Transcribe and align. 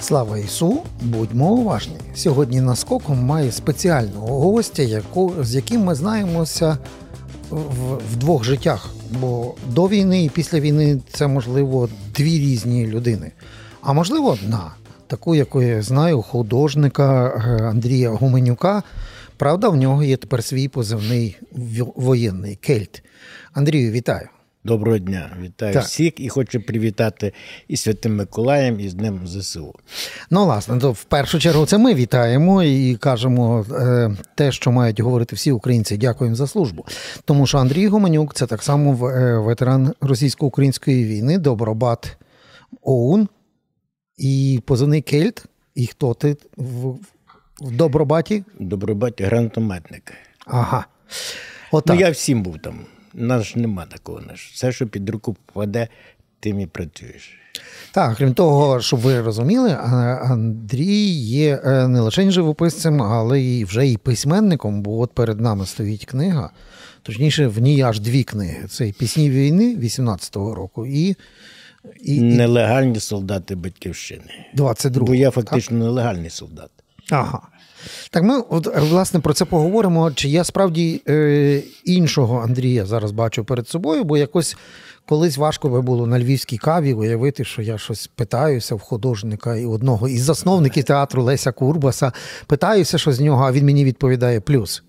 Слава 0.00 0.38
Ісу, 0.38 0.82
будьмо 1.00 1.52
уважні. 1.52 1.96
Сьогодні 2.14 2.60
наскоком 2.60 3.24
має 3.24 3.52
спеціального 3.52 4.40
гостя, 4.40 4.82
яку, 4.82 5.34
з 5.40 5.54
яким 5.54 5.80
ми 5.80 5.94
знаємося 5.94 6.78
в, 7.50 7.94
в 8.12 8.16
двох 8.16 8.44
життях. 8.44 8.90
Бо 9.20 9.54
до 9.68 9.88
війни 9.88 10.24
і 10.24 10.28
після 10.28 10.60
війни 10.60 11.00
це 11.12 11.26
можливо 11.26 11.88
дві 12.16 12.38
різні 12.38 12.86
людини. 12.86 13.32
А 13.82 13.92
можливо, 13.92 14.28
одна, 14.28 14.70
таку, 15.06 15.34
яку 15.34 15.62
я 15.62 15.82
знаю, 15.82 16.22
художника 16.22 17.26
е, 17.28 17.64
Андрія 17.64 18.10
Гуменюка. 18.10 18.82
Правда, 19.36 19.68
в 19.68 19.76
нього 19.76 20.02
є 20.02 20.16
тепер 20.16 20.44
свій 20.44 20.68
позивний 20.68 21.36
воєнний 21.96 22.56
кельт. 22.56 23.02
Андрію, 23.52 23.92
вітаю. 23.92 24.28
Доброго 24.64 24.98
дня, 24.98 25.36
вітаю 25.40 25.74
Так. 25.74 25.84
всіх 25.84 26.20
і 26.20 26.28
хочу 26.28 26.60
привітати 26.60 27.32
і 27.68 27.76
Святим 27.76 28.16
Миколаєм, 28.16 28.80
і 28.80 28.88
з 28.88 28.94
Днем 28.94 29.20
ЗСУ. 29.26 29.74
Ну, 30.30 30.44
власне, 30.44 30.78
то 30.78 30.92
в 30.92 31.04
першу 31.04 31.38
чергу 31.38 31.66
це 31.66 31.78
ми 31.78 31.94
вітаємо 31.94 32.62
і 32.62 32.96
кажемо 32.96 33.66
е, 33.72 34.16
те, 34.34 34.52
що 34.52 34.72
мають 34.72 35.00
говорити 35.00 35.36
всі 35.36 35.52
українці. 35.52 35.96
Дякуємо 35.96 36.36
за 36.36 36.46
службу. 36.46 36.86
Тому 37.24 37.46
що 37.46 37.58
Андрій 37.58 37.88
Гуменюк 37.88 38.34
це 38.34 38.46
так 38.46 38.62
само 38.62 39.08
е, 39.08 39.38
ветеран 39.38 39.94
російсько-української 40.00 41.04
війни, 41.04 41.38
добробат 41.38 42.16
ОУН 42.82 43.28
і 44.16 44.62
позивний 44.66 45.02
Кельт. 45.02 45.44
І 45.74 45.86
хто 45.86 46.14
ти 46.14 46.36
в, 46.56 46.88
в 47.60 47.70
добробаті? 47.70 48.44
Добробаті 48.60 49.24
гранатометник. 49.24 50.12
Ага. 50.46 50.86
Отак. 51.72 51.96
Ну 51.96 52.00
я 52.00 52.10
всім 52.10 52.42
був 52.42 52.58
там. 52.58 52.80
У 53.18 53.22
нас 53.22 53.44
ж 53.44 53.58
нема 53.58 53.86
такого. 53.86 54.20
Наш. 54.20 54.50
Все, 54.52 54.72
що 54.72 54.86
під 54.86 55.10
руку 55.10 55.36
попаде, 55.46 55.88
тим 56.40 56.60
і 56.60 56.66
працюєш. 56.66 57.38
Так, 57.92 58.16
крім 58.16 58.34
того, 58.34 58.80
щоб 58.80 59.00
ви 59.00 59.20
розуміли, 59.20 59.76
Андрій 60.22 61.10
є 61.20 61.60
е, 61.64 61.88
не 61.88 62.00
лише 62.00 62.30
живописцем, 62.30 63.02
але 63.02 63.40
й 63.40 63.64
вже 63.64 63.88
і 63.88 63.96
письменником, 63.96 64.82
бо 64.82 65.00
от 65.00 65.12
перед 65.12 65.40
нами 65.40 65.66
стоїть 65.66 66.04
книга. 66.04 66.50
Точніше, 67.02 67.46
в 67.46 67.58
ній 67.58 67.82
аж 67.82 68.00
дві 68.00 68.24
книги: 68.24 68.66
це 68.68 68.92
пісні 68.92 69.30
війни 69.30 69.76
18-го 69.76 70.54
року 70.54 70.86
і, 70.86 71.08
і, 71.08 71.16
і 72.16 72.20
Нелегальні 72.20 73.00
солдати 73.00 73.54
батьківщини. 73.54 74.46
22-го. 74.56 75.06
Бо 75.06 75.14
я 75.14 75.30
так? 75.30 75.34
фактично 75.34 75.78
нелегальний 75.78 76.30
солдат. 76.30 76.70
Ага. 77.10 77.40
Так 78.10 78.22
ми 78.22 78.38
от 78.38 78.66
е, 78.66 78.80
власне 78.80 79.20
про 79.20 79.34
це 79.34 79.44
поговоримо. 79.44 80.12
Чи 80.12 80.28
я 80.28 80.44
справді 80.44 81.02
е, 81.08 81.62
іншого 81.84 82.40
Андрія 82.40 82.86
зараз 82.86 83.12
бачу 83.12 83.44
перед 83.44 83.68
собою, 83.68 84.04
бо 84.04 84.16
якось 84.16 84.56
колись 85.06 85.36
важко 85.36 85.68
би 85.68 85.82
було 85.82 86.06
на 86.06 86.20
львівській 86.20 86.58
каві 86.58 86.94
уявити, 86.94 87.44
що 87.44 87.62
я 87.62 87.78
щось 87.78 88.06
питаюся 88.06 88.74
в 88.74 88.80
художника 88.80 89.56
і 89.56 89.66
одного 89.66 90.08
із 90.08 90.22
засновників 90.22 90.84
театру 90.84 91.22
Леся 91.22 91.52
Курбаса, 91.52 92.12
питаюся, 92.46 92.98
що 92.98 93.12
з 93.12 93.20
нього, 93.20 93.44
а 93.44 93.52
він 93.52 93.64
мені 93.64 93.84
відповідає 93.84 94.40
плюс. 94.40 94.82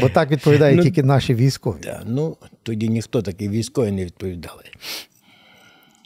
Бо 0.00 0.08
так 0.08 0.30
відповідають 0.30 0.76
Ну, 0.76 0.82
тільки 0.82 1.02
наші 1.02 1.34
військові. 1.34 1.80
Да, 1.82 2.02
ну, 2.06 2.36
тоді 2.62 2.88
ніхто 2.88 3.22
такий 3.22 3.48
військовий 3.48 3.92
не 3.92 4.04
відповідали. 4.04 4.62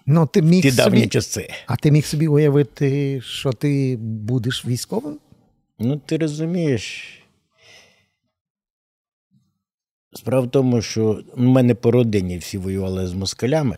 Ну, 0.07 0.27
ти 0.27 0.43
міг 0.43 0.63
Ті 0.63 0.71
давні 0.71 0.99
собі, 1.01 1.09
часи. 1.11 1.49
а 1.67 1.77
ти 1.77 1.91
міг 1.91 2.05
собі 2.07 2.27
уявити, 2.29 3.21
що 3.21 3.53
ти 3.53 3.97
будеш 4.01 4.67
військовим? 4.67 5.19
Ну, 5.79 5.97
ти 6.07 6.17
розумієш. 6.17 7.09
Справа 10.15 10.47
в 10.47 10.51
тому, 10.51 10.83
що 10.83 11.23
в 11.35 11.41
мене 11.41 11.75
по 11.75 11.91
родині 11.91 12.39
всі 12.39 12.59
воювали 12.59 13.07
з 13.07 13.13
москалями. 13.15 13.77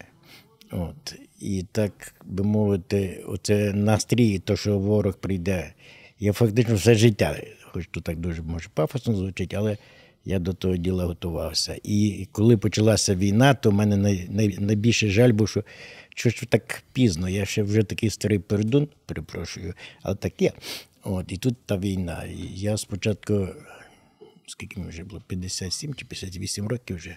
От, 0.70 1.14
і 1.40 1.66
так 1.72 2.14
би 2.24 2.44
мовити, 2.44 3.24
оце 3.28 3.72
настрій, 3.72 4.38
то, 4.38 4.56
що 4.56 4.78
ворог 4.78 5.18
прийде. 5.18 5.74
Я 6.18 6.32
фактично 6.32 6.74
все 6.74 6.94
життя, 6.94 7.36
хоч 7.62 7.88
то 7.90 8.00
так 8.00 8.16
дуже 8.16 8.42
може 8.42 8.68
пафосно 8.74 9.14
звучить, 9.14 9.54
але 9.54 9.76
я 10.24 10.38
до 10.38 10.52
того 10.52 10.76
діла 10.76 11.04
готувався. 11.04 11.78
І 11.82 12.28
коли 12.32 12.56
почалася 12.56 13.14
війна, 13.14 13.54
то 13.54 13.70
в 13.70 13.74
мене 13.74 13.96
най, 13.96 14.28
най, 14.30 14.58
найбільше 14.58 15.08
жаль 15.08 15.32
був, 15.32 15.48
що 15.48 15.64
що 16.14 16.30
ж 16.30 16.46
так 16.48 16.82
пізно. 16.92 17.28
Я 17.28 17.44
ще 17.44 17.62
вже 17.62 17.82
такий 17.82 18.10
старий 18.10 18.38
пердун, 18.38 18.88
перепрошую, 19.06 19.74
але 20.02 20.14
так 20.14 20.42
є. 20.42 20.52
От, 21.02 21.32
і 21.32 21.36
тут 21.36 21.56
та 21.66 21.76
війна. 21.76 22.24
І 22.24 22.60
я 22.60 22.76
спочатку, 22.76 23.48
скільки 24.46 24.80
мені 24.80 24.90
вже 24.90 25.04
було, 25.04 25.22
57 25.26 25.94
чи 25.94 26.04
58 26.04 26.68
років 26.68 26.96
вже. 26.96 27.16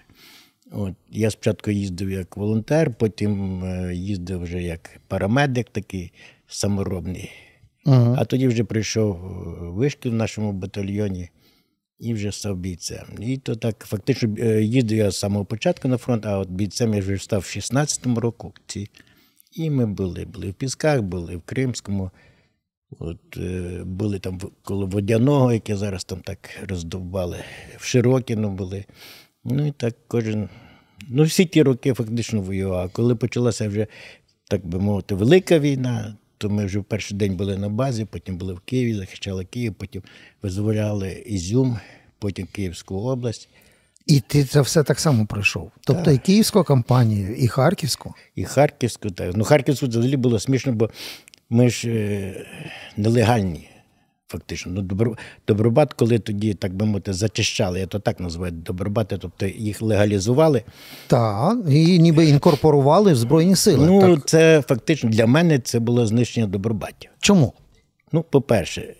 От, 0.70 0.94
я 1.10 1.30
спочатку 1.30 1.70
їздив 1.70 2.10
як 2.10 2.36
волонтер, 2.36 2.94
потім 2.94 3.64
е, 3.64 3.94
їздив 3.94 4.42
вже 4.42 4.62
як 4.62 5.00
парамедик 5.08 5.70
такий 5.70 6.12
саморобний. 6.48 7.30
Угу. 7.86 8.16
А 8.18 8.24
тоді 8.24 8.48
вже 8.48 8.64
прийшов 8.64 9.16
е, 9.16 9.70
вишкіл 9.70 10.12
в 10.12 10.14
нашому 10.14 10.52
батальйоні 10.52 11.28
і 11.98 12.14
вже 12.14 12.32
став 12.32 12.56
бійцем. 12.56 13.06
І 13.20 13.36
то 13.36 13.56
так 13.56 13.84
фактично 13.88 14.34
е, 14.38 14.62
їздив 14.62 14.98
я 14.98 15.10
з 15.10 15.18
самого 15.18 15.44
початку 15.44 15.88
на 15.88 15.96
фронт, 15.96 16.26
а 16.26 16.38
от 16.38 16.50
бійцем 16.50 16.94
я 16.94 17.00
вже 17.00 17.18
став 17.18 17.40
в 17.40 17.44
16-му 17.44 18.20
році. 18.20 18.90
І 19.52 19.70
ми 19.70 19.86
були, 19.86 20.24
були 20.24 20.50
в 20.50 20.54
Пісках, 20.54 21.02
були 21.02 21.36
в 21.36 21.42
Кримському, 21.42 22.10
от, 22.98 23.36
е, 23.36 23.82
були 23.84 24.18
там 24.18 24.40
коло 24.62 24.86
Водяного, 24.86 25.52
яке 25.52 25.76
зараз 25.76 26.04
там 26.04 26.20
так 26.20 26.38
роздовбали, 26.68 27.36
в 27.78 27.84
Широкіно 27.84 28.50
були. 28.50 28.84
Ну 29.44 29.66
і 29.66 29.70
так 29.70 29.94
кожен. 30.08 30.48
Ну, 31.08 31.22
всі 31.22 31.44
ті 31.44 31.62
роки 31.62 31.94
фактично 31.94 32.40
воював. 32.40 32.78
А 32.78 32.88
коли 32.88 33.14
почалася 33.14 33.68
вже, 33.68 33.86
так 34.50 34.66
би 34.66 34.78
мовити, 34.78 35.14
велика 35.14 35.58
війна, 35.58 36.16
то 36.38 36.50
ми 36.50 36.64
вже 36.64 36.78
в 36.78 36.84
перший 36.84 37.16
день 37.16 37.36
були 37.36 37.56
на 37.56 37.68
базі, 37.68 38.04
потім 38.04 38.36
були 38.38 38.54
в 38.54 38.60
Києві, 38.60 38.94
захищали 38.94 39.44
Київ, 39.44 39.74
потім 39.74 40.02
визволяли 40.42 41.12
Ізюм, 41.26 41.78
потім 42.18 42.46
Київську 42.52 42.94
область. 42.94 43.48
І 44.06 44.20
ти 44.20 44.44
це 44.44 44.60
все 44.60 44.82
так 44.82 45.00
само 45.00 45.26
пройшов. 45.26 45.70
Тобто 45.80 46.10
і 46.10 46.18
київську 46.18 46.64
кампанію, 46.64 47.34
і 47.34 47.48
харківську. 47.48 48.14
І 48.34 48.44
Харківську. 48.44 49.10
Так. 49.10 49.36
Ну, 49.36 49.44
Харківську 49.44 49.86
взагалі 49.86 50.16
було 50.16 50.38
смішно, 50.38 50.72
бо 50.72 50.90
ми 51.50 51.70
ж 51.70 51.88
е, 51.88 52.46
нелегальні, 52.96 53.68
фактично. 54.28 54.72
Ну, 54.72 54.82
добро, 54.82 55.16
добробат, 55.46 55.92
коли 55.94 56.18
тоді, 56.18 56.54
так 56.54 56.74
би 56.74 56.86
мовити, 56.86 57.12
зачищали, 57.12 57.80
я 57.80 57.86
то 57.86 57.98
так 57.98 58.20
називаю 58.20 58.52
добробати, 58.52 59.18
тобто 59.20 59.46
їх 59.46 59.82
легалізували. 59.82 60.62
Так, 61.06 61.58
і 61.68 61.98
ніби 61.98 62.26
інкорпорували 62.26 63.12
в 63.12 63.16
Збройні 63.16 63.56
сили. 63.56 63.86
Ну, 63.86 64.16
так. 64.16 64.28
це 64.28 64.62
фактично 64.68 65.10
для 65.10 65.26
мене 65.26 65.58
це 65.58 65.78
було 65.78 66.06
знищення 66.06 66.46
добробаття. 66.46 67.08
Чому? 67.18 67.52
Ну, 68.12 68.24
по-перше, 68.30 68.94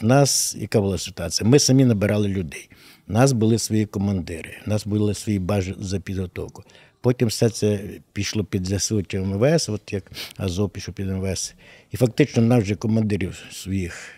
в 0.00 0.04
нас 0.04 0.56
яка 0.58 0.80
була 0.80 0.98
ситуація? 0.98 1.50
Ми 1.50 1.58
самі 1.58 1.84
набирали 1.84 2.28
людей. 2.28 2.70
У 3.08 3.12
нас 3.12 3.32
були 3.32 3.58
свої 3.58 3.86
командири, 3.86 4.50
у 4.66 4.70
нас 4.70 4.86
були 4.86 5.14
свої 5.14 5.38
бази 5.38 5.74
за 5.78 6.00
підготовку. 6.00 6.62
Потім 7.00 7.28
все 7.28 7.50
це 7.50 7.80
пішло 8.12 8.44
під 8.44 8.66
ЗСУ 8.66 9.02
чи 9.02 9.20
МВС, 9.20 9.72
от 9.72 9.92
як 9.92 10.12
Азов 10.36 10.70
пішов 10.70 10.94
під 10.94 11.06
МВС. 11.06 11.54
І 11.90 11.96
фактично 11.96 12.42
нас 12.42 12.62
вже 12.62 12.74
командирів 12.74 13.42
своїх, 13.52 14.08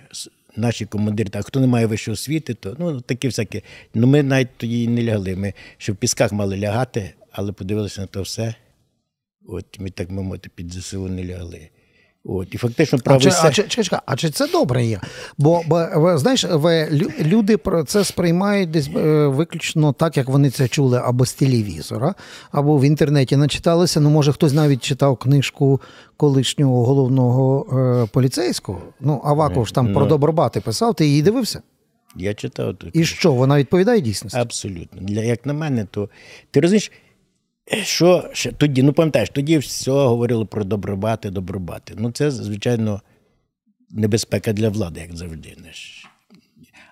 наші 0.56 0.86
командири, 0.86 1.30
так, 1.30 1.46
хто 1.46 1.60
не 1.60 1.66
має 1.66 1.86
вищої 1.86 2.12
освіти, 2.12 2.54
то 2.54 2.76
ну, 2.78 3.00
такі 3.00 3.28
всякі. 3.28 3.62
Ну, 3.94 4.06
ми 4.06 4.22
навіть 4.22 4.56
тоді 4.56 4.88
не 4.88 5.04
лягли. 5.04 5.36
Ми 5.36 5.54
ще 5.78 5.92
в 5.92 5.96
пісках 5.96 6.32
мали 6.32 6.58
лягати, 6.58 7.14
але 7.32 7.52
подивилися 7.52 8.00
на 8.00 8.06
то 8.06 8.22
все. 8.22 8.54
От 9.46 9.78
ми 9.80 9.90
так 9.90 10.10
мовити, 10.10 10.50
під 10.54 10.72
ЗСУ 10.72 11.08
не 11.08 11.24
лягли. 11.24 11.68
От, 12.24 12.54
і 12.54 12.58
фактично 12.58 12.98
А 13.00 13.04
правий 13.04 13.28
а, 13.42 13.50
чи, 13.50 13.62
чи, 13.62 13.84
чекай, 13.84 14.00
а 14.06 14.16
чи 14.16 14.30
це 14.30 14.48
добре 14.48 14.84
є? 14.84 15.00
Бо, 15.38 15.62
бо 15.66 16.18
знаєш, 16.18 16.44
ви, 16.44 16.88
люди 17.20 17.56
про 17.56 17.84
це 17.84 18.04
сприймають 18.04 18.70
десь 18.70 18.90
е, 18.96 19.26
виключно 19.26 19.92
так, 19.92 20.16
як 20.16 20.28
вони 20.28 20.50
це 20.50 20.68
чули 20.68 21.00
або 21.04 21.26
з 21.26 21.34
телевізора, 21.34 22.14
або 22.50 22.78
в 22.78 22.84
інтернеті 22.84 23.36
начиталися. 23.36 24.00
Ну, 24.00 24.10
може, 24.10 24.32
хтось 24.32 24.52
навіть 24.52 24.82
читав 24.82 25.16
книжку 25.16 25.80
колишнього 26.16 26.84
головного 26.84 27.66
е, 27.78 28.06
поліцейського. 28.12 28.82
Ну, 29.00 29.20
Аваков 29.24 29.66
ж 29.66 29.74
там 29.74 29.92
про 29.92 30.06
добробати 30.06 30.60
писав, 30.60 30.94
ти 30.94 31.06
її 31.06 31.22
дивився? 31.22 31.62
Я 32.16 32.34
читав. 32.34 32.74
І 32.92 33.04
що, 33.04 33.32
вона 33.32 33.58
відповідає 33.58 34.00
дійсності? 34.00 34.38
Абсолютно. 34.38 35.00
Для, 35.00 35.20
як 35.20 35.46
на 35.46 35.52
мене, 35.52 35.86
то 35.90 36.08
ти 36.50 36.60
розумієш, 36.60 36.92
що 37.82 38.30
ще 38.32 38.52
тоді, 38.52 38.82
ну 38.82 38.92
пам'ятаєш, 38.92 39.30
тоді 39.30 39.58
все 39.58 39.90
говорили 39.90 40.44
про 40.44 40.64
добробати, 40.64 41.30
добробати. 41.30 41.94
Ну, 41.98 42.10
це, 42.10 42.30
звичайно, 42.30 43.02
небезпека 43.90 44.52
для 44.52 44.68
влади, 44.68 45.00
як 45.00 45.16
завжди. 45.16 45.56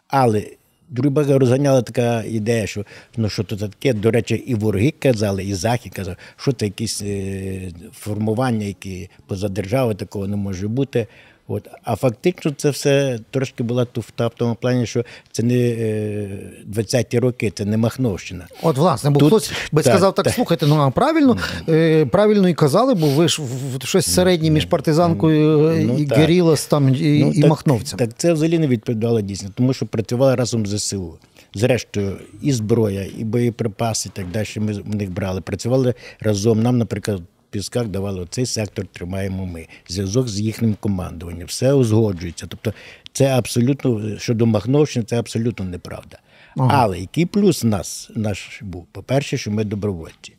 Але 0.08 0.46
друга 0.88 1.38
розганяла 1.38 1.82
така 1.82 2.22
ідея, 2.22 2.66
що 2.66 2.84
ну 3.16 3.28
що 3.28 3.44
то 3.44 3.56
таке, 3.56 3.92
до 3.92 4.10
речі, 4.10 4.34
і 4.34 4.54
вороги 4.54 4.94
казали, 4.98 5.44
і 5.44 5.54
Захід 5.54 5.94
казав, 5.94 6.16
що 6.36 6.52
це 6.52 6.64
якісь 6.66 7.02
е, 7.02 7.70
формування, 7.92 8.66
які 8.66 9.10
поза 9.26 9.48
держави 9.48 9.94
такого 9.94 10.26
не 10.26 10.36
може 10.36 10.68
бути. 10.68 11.06
От. 11.52 11.68
А 11.84 11.96
фактично 11.96 12.50
це 12.56 12.70
все 12.70 13.18
трошки 13.30 13.62
була 13.62 13.84
туфта 13.84 14.26
в 14.26 14.32
тому 14.36 14.54
плані, 14.54 14.86
що 14.86 15.04
це 15.32 15.42
не 15.42 15.54
е, 15.54 16.28
20-ті 16.76 17.18
роки, 17.18 17.50
це 17.50 17.64
не 17.64 17.76
Махновщина. 17.76 18.46
От, 18.62 18.76
власне, 18.78 19.10
бо 19.10 19.20
Тут- 19.20 19.28
хтось 19.28 19.52
би 19.72 19.82
так, 19.82 19.92
сказав 19.92 20.14
так, 20.14 20.24
так. 20.24 20.34
слухайте, 20.34 20.66
ну 20.66 20.76
а 20.76 20.90
правильно, 20.90 21.36
е, 21.68 22.06
правильно 22.06 22.48
і 22.48 22.54
казали, 22.54 22.94
бо 22.94 23.06
ви 23.06 23.28
ж 23.28 23.42
в- 23.42 23.86
щось 23.86 24.06
середнє 24.14 24.50
між 24.50 24.64
партизанкою 24.64 25.68
е, 25.68 25.84
Ну, 25.84 25.98
і 25.98 26.06
так. 26.06 26.18
Герілас 26.18 26.66
там 26.66 26.94
і, 26.94 27.24
Ну, 27.24 27.32
і 27.32 27.40
так, 27.40 27.50
махновцем. 27.50 27.98
Так 27.98 28.10
це 28.16 28.32
взагалі 28.32 28.58
не 28.58 28.66
відповідало 28.66 29.20
дійсно, 29.20 29.50
тому 29.54 29.72
що 29.72 29.86
працювали 29.86 30.34
разом 30.34 30.66
з 30.66 30.78
ЗСУ. 30.78 31.18
Зрештою, 31.54 32.16
і 32.42 32.52
зброя, 32.52 33.06
і 33.18 33.24
боєприпаси, 33.24 34.10
і 34.14 34.16
так 34.16 34.30
далі. 34.30 34.46
Ми 34.56 34.72
в 34.72 34.94
них 34.94 35.10
брали. 35.10 35.40
Працювали 35.40 35.94
разом. 36.20 36.62
Нам, 36.62 36.78
наприклад, 36.78 37.22
пісках 37.50 37.86
давали 37.86 38.26
цей 38.30 38.46
сектор, 38.46 38.86
тримаємо 38.86 39.46
ми. 39.46 39.66
Зв'язок 39.88 40.28
з 40.28 40.40
їхнім 40.40 40.76
командуванням. 40.80 41.46
Все 41.46 41.72
узгоджується. 41.72 42.46
Тобто, 42.46 42.74
це 43.12 43.26
абсолютно 43.26 44.18
щодо 44.18 44.46
Махновщини, 44.46 45.04
це 45.04 45.18
абсолютно 45.18 45.64
неправда. 45.64 46.18
Але 46.56 46.98
який 46.98 47.26
плюс 47.26 47.64
нас 47.64 48.10
наш 48.14 48.62
був? 48.62 48.86
По-перше, 48.92 49.36
що 49.36 49.50
ми 49.50 49.64
добровольці. 49.64 50.32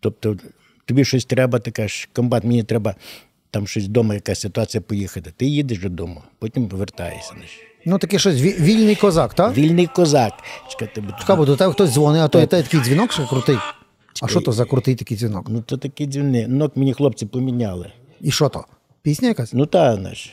Тобто, 0.00 0.36
тобі 0.84 1.04
щось 1.04 1.24
треба, 1.24 1.58
ти 1.58 1.70
кажеш, 1.70 2.08
комбат, 2.12 2.44
мені 2.44 2.62
треба 2.62 2.94
там 3.50 3.66
щось 3.66 3.84
вдома, 3.84 4.14
якась 4.14 4.40
ситуація 4.40 4.80
поїхати. 4.80 5.32
Ти 5.36 5.46
їдеш 5.46 5.78
додому, 5.78 6.22
потім 6.38 6.68
повертаєшся. 6.68 7.34
Ну, 7.84 7.98
таке 7.98 8.18
щось 8.18 8.40
вільний 8.40 8.96
козак, 8.96 9.34
так? 9.34 9.56
Вільний 9.56 9.86
козак. 9.86 10.32
Чекайте, 10.70 11.00
бо 11.00 11.12
Чекай, 11.20 11.36
бо 11.36 11.44
до 11.44 11.56
тебе 11.56 11.72
хтось 11.72 11.90
дзвонить, 11.90 12.22
а 12.22 12.28
то 12.28 12.40
є 12.40 12.46
такий 12.46 12.80
дзвінок, 12.80 13.12
що 13.12 13.26
крутий. 13.26 13.56
А 14.22 14.28
що 14.28 14.40
то 14.40 14.52
за 14.52 14.64
крутий 14.64 14.94
такий 14.94 15.16
дзвінок? 15.16 15.46
Ну, 15.48 15.62
то 15.62 15.76
такі 15.76 16.06
дзвіни. 16.06 16.48
Нок 16.48 16.76
мені 16.76 16.92
хлопці 16.92 17.26
поміняли. 17.26 17.92
І 18.20 18.30
що 18.30 18.48
то? 18.48 18.64
Пісня 19.02 19.28
якась? 19.28 19.52
Ну 19.52 19.66
та 19.66 19.96
знаєш. 19.96 20.32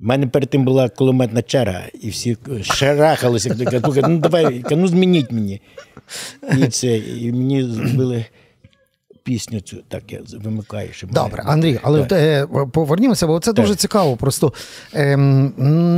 У 0.00 0.04
мене 0.04 0.26
перед 0.26 0.50
тим 0.50 0.64
була 0.64 0.88
кулеметна 0.88 1.42
черга, 1.42 1.82
і 2.02 2.08
всі 2.08 2.36
шарахалися. 2.62 3.54
«Слухай, 3.54 4.02
Ну 4.08 4.18
давай, 4.18 4.64
ну 4.70 4.86
змініть 4.88 5.32
мені. 5.32 5.60
І 6.58 6.66
це, 6.68 6.96
і 6.98 7.32
мені 7.32 7.64
зробили 7.64 8.24
пісню 9.22 9.60
цю, 9.60 9.76
так 9.88 10.02
я 10.12 10.20
вимикаю. 10.44 10.88
Щоб 10.92 11.12
мене- 11.12 11.24
Добре, 11.28 11.42
Андрій, 11.46 11.78
але 11.82 12.06
е, 12.12 12.46
повернімося, 12.72 13.26
бо 13.26 13.40
це 13.40 13.52
дуже 13.52 13.74
цікаво. 13.74 14.16
Просто 14.16 14.52
ем, 14.92 15.52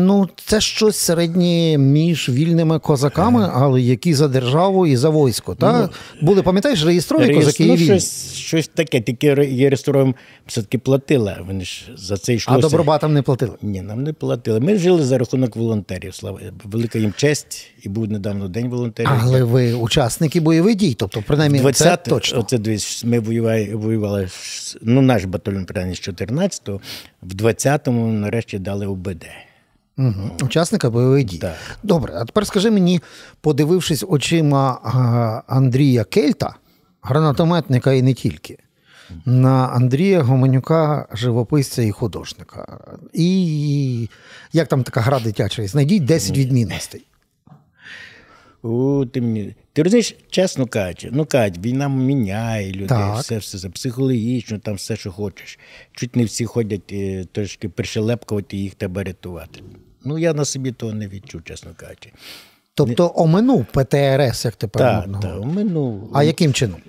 ну, 0.07 0.29
це 0.47 0.61
щось 0.61 0.97
середнє 0.97 1.79
між 1.79 2.29
вільними 2.29 2.79
козаками, 2.79 3.51
але 3.55 3.81
які 3.81 4.15
за 4.15 4.29
державу 4.29 4.87
і 4.87 4.97
за 4.97 5.11
військо. 5.11 5.55
Та? 5.55 5.89
Були, 6.23 6.43
пам'ятаєш, 6.43 6.85
реєстрові 6.85 7.35
козаки 7.35 7.65
і 7.65 7.69
ну, 7.69 7.75
вільні. 7.75 7.85
щось, 7.87 8.33
щось 8.35 8.69
таке, 8.69 9.01
тільки 9.01 9.35
реєстровим 9.35 10.15
все-таки 10.47 10.79
платила. 10.79 11.39
Вони 11.47 11.65
ж 11.65 11.91
за 11.97 12.17
це 12.17 12.33
А 12.33 12.35
йшлося. 12.35 12.61
добробатам 12.61 13.15
не 13.15 13.23
платили. 13.23 13.53
Ні, 13.63 13.83
нам 13.83 14.03
не 14.03 14.13
платили. 14.13 14.61
Ми 14.61 14.79
жили 14.79 15.05
за 15.05 15.19
рахунок 15.19 15.57
волонтерів. 15.57 16.15
Слава 16.15 16.41
велика 16.65 16.99
їм 16.99 17.13
честь, 17.17 17.67
і 17.83 17.89
був 17.89 18.11
недавно 18.11 18.49
день 18.49 18.69
волонтерів. 18.69 19.11
Але 19.23 19.45
ви 19.45 19.73
учасники 19.73 20.41
бойових 20.41 20.77
дій, 20.77 20.95
тобто, 20.99 21.25
принаймні, 21.27 21.59
20 21.59 22.05
це 22.05 22.11
точно. 22.11 22.41
Оце 22.41 22.59
дивись, 22.59 23.05
ми 23.15 23.21
воювали, 23.21 23.75
воювали 23.75 24.29
ну, 24.83 25.03
наш 25.03 25.25
батальйон 25.25 25.65
принаймні, 25.65 25.97
з 25.97 26.09
14-го, 26.09 26.81
в 27.23 27.35
20-му 27.35 28.13
нарешті 28.13 28.59
дали 28.59 28.87
УБД. 28.87 29.25
Угу. 29.99 30.31
Учасника 30.43 30.91
бойових 30.91 31.25
дій. 31.25 31.39
Так. 31.39 31.57
Добре, 31.83 32.13
а 32.17 32.25
тепер 32.25 32.47
скажи 32.47 32.71
мені, 32.71 33.01
подивившись 33.41 34.05
очима 34.09 34.73
Андрія 35.47 36.05
Кельта, 36.05 36.55
гранатометника 37.03 37.93
і 37.93 38.03
не 38.03 38.15
тільки, 38.15 38.59
на 39.25 39.67
Андрія 39.67 40.23
Гоманюка, 40.23 41.07
живописця 41.13 41.83
і 41.83 41.91
художника. 41.91 42.79
І 43.13 44.09
як 44.53 44.69
там 44.69 44.83
така 44.83 45.01
гра 45.01 45.21
дитяча? 45.21 45.67
Знайдіть 45.67 46.05
10 46.05 46.39
відмінностей. 46.39 47.07
О, 48.67 49.07
ти 49.13 49.21
мені. 49.21 49.55
Ти 49.73 49.83
розумієш, 49.83 50.17
чесно 50.31 50.67
кажучи, 50.67 51.09
ну 51.13 51.25
кажуть, 51.25 51.59
війна 51.59 51.89
міняє 51.89 52.73
людей, 52.73 52.89
Так. 52.89 53.19
все, 53.19 53.39
все, 53.39 53.57
все 53.57 53.69
психологічно, 53.69 54.59
там 54.59 54.75
все, 54.75 54.97
що 54.97 55.13
хочеш. 55.13 55.59
Чуть 55.93 56.17
не 56.17 56.25
всі 56.25 56.45
ходять 56.45 56.93
е, 56.93 57.25
трошки 57.33 57.69
пришелепкувати, 57.69 58.57
їх 58.57 58.75
треба 58.75 59.03
рятувати. 59.05 59.61
Ну, 60.05 60.19
я 60.19 60.35
на 60.35 60.45
собі 60.45 60.73
того 60.73 60.93
не 60.93 61.09
відчув, 61.09 61.45
чесно 61.45 61.71
кажучи. 61.77 62.13
Тобто 62.75 63.13
оминув 63.17 63.65
ПТРС, 63.65 64.45
як 64.45 64.57
тепер 64.57 64.83
Так, 64.83 65.05
так, 65.05 65.33
говорити. 65.33 65.47
минув. 65.47 66.11
А 66.15 66.23
яким 66.25 66.53
чином? 66.53 66.81